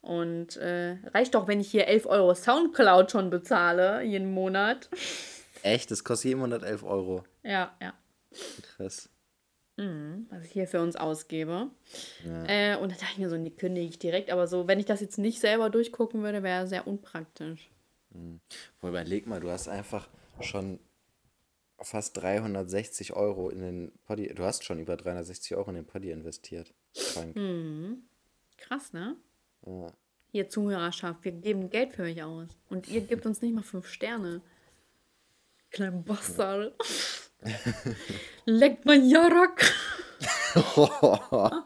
[0.00, 4.88] Und äh, reicht doch, wenn ich hier 11 Euro Soundcloud schon bezahle, jeden Monat.
[5.62, 7.24] Echt, das kostet 711 Euro.
[7.42, 7.92] Ja, ja.
[8.76, 9.10] Krass.
[10.30, 11.70] Was ich hier für uns ausgebe.
[12.46, 14.30] Äh, und da dachte ich mir so, nee, kündige ich direkt.
[14.30, 17.70] Aber so, wenn ich das jetzt nicht selber durchgucken würde, wäre sehr unpraktisch.
[18.80, 20.08] Boah, überleg mal, du hast einfach
[20.40, 20.80] schon
[21.80, 24.34] fast 360 Euro in den Poddy.
[24.34, 26.74] Du hast schon über 360 Euro in den Poddy investiert.
[26.94, 27.34] Krank.
[27.36, 28.02] Hm.
[28.58, 29.16] Krass, ne?
[29.66, 29.92] Ja.
[30.32, 32.48] Hier Zuhörerschaft, wir geben Geld für euch aus.
[32.68, 34.42] Und ihr gebt uns nicht mal fünf Sterne.
[35.70, 36.74] Kleinen Bastard.
[38.44, 39.72] Leckt mein Jarak.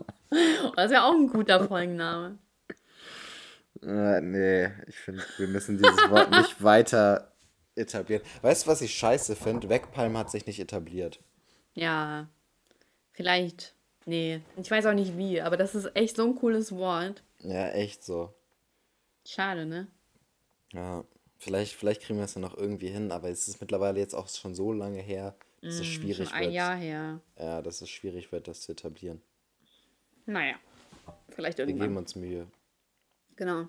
[0.77, 2.39] Das wäre auch ein guter Folgenname.
[3.83, 7.33] Äh, nee, ich finde, wir müssen dieses Wort nicht weiter
[7.77, 8.23] etablieren.
[8.43, 9.69] Weißt du, was ich scheiße finde?
[9.69, 11.21] Wegpalm hat sich nicht etabliert.
[11.75, 12.29] Ja,
[13.13, 13.75] vielleicht.
[14.07, 17.23] Nee, ich weiß auch nicht wie, aber das ist echt so ein cooles Wort.
[17.41, 18.35] Ja, echt so.
[19.27, 19.87] Schade, ne?
[20.73, 21.05] Ja,
[21.39, 24.29] vielleicht, vielleicht kriegen wir es ja noch irgendwie hin, aber es ist mittlerweile jetzt auch
[24.29, 25.35] schon so lange her,
[25.65, 26.53] dass es schwierig Mm, Schon ein wird.
[26.55, 27.21] Jahr her.
[27.39, 29.21] Ja, dass es schwierig wird, das zu etablieren.
[30.27, 30.57] Naja,
[31.31, 31.89] vielleicht Wir irgendwann.
[31.89, 32.47] geben uns Mühe.
[33.37, 33.69] Genau.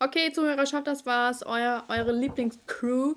[0.00, 1.42] Okay, Zuhörerschaft, das war's.
[1.44, 3.14] Euer, eure Lieblingscrew.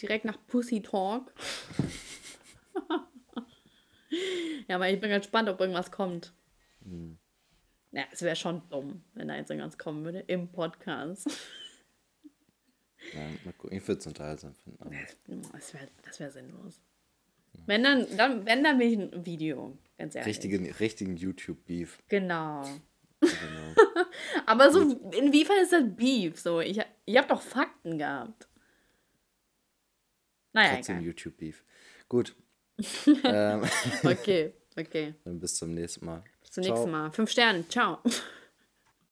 [0.00, 1.32] Direkt nach Pussy Talk.
[4.68, 6.32] ja, aber ich bin gespannt, ob irgendwas kommt.
[7.90, 11.28] Ja, es wäre schon dumm, wenn da jetzt irgendwas kommen würde im Podcast.
[13.12, 13.76] Ja, mal gucken.
[13.76, 14.96] Ich würde es unterhaltsam finden.
[15.52, 16.80] Das wäre das wär sinnlos.
[17.66, 20.28] Wenn dann, dann, wenn dann will ich ein Video, ganz ehrlich.
[20.28, 21.98] Richtigen, richtigen YouTube-Beef.
[22.08, 22.64] Genau.
[23.20, 24.06] Genau.
[24.46, 24.80] Aber so,
[25.12, 26.40] inwiefern ist das Beef?
[26.40, 28.48] So, ich, ihr habt doch Fakten gehabt.
[30.52, 31.00] Naja, Trotzdem.
[31.00, 31.64] YouTube-Beef.
[32.08, 32.34] Gut.
[33.24, 33.62] ähm,
[34.02, 35.14] Okay, okay.
[35.24, 36.24] dann bis zum nächsten Mal.
[36.40, 36.74] Bis zum Ciao.
[36.74, 37.10] nächsten Mal.
[37.12, 37.68] Fünf Sterne.
[37.68, 37.98] Ciao.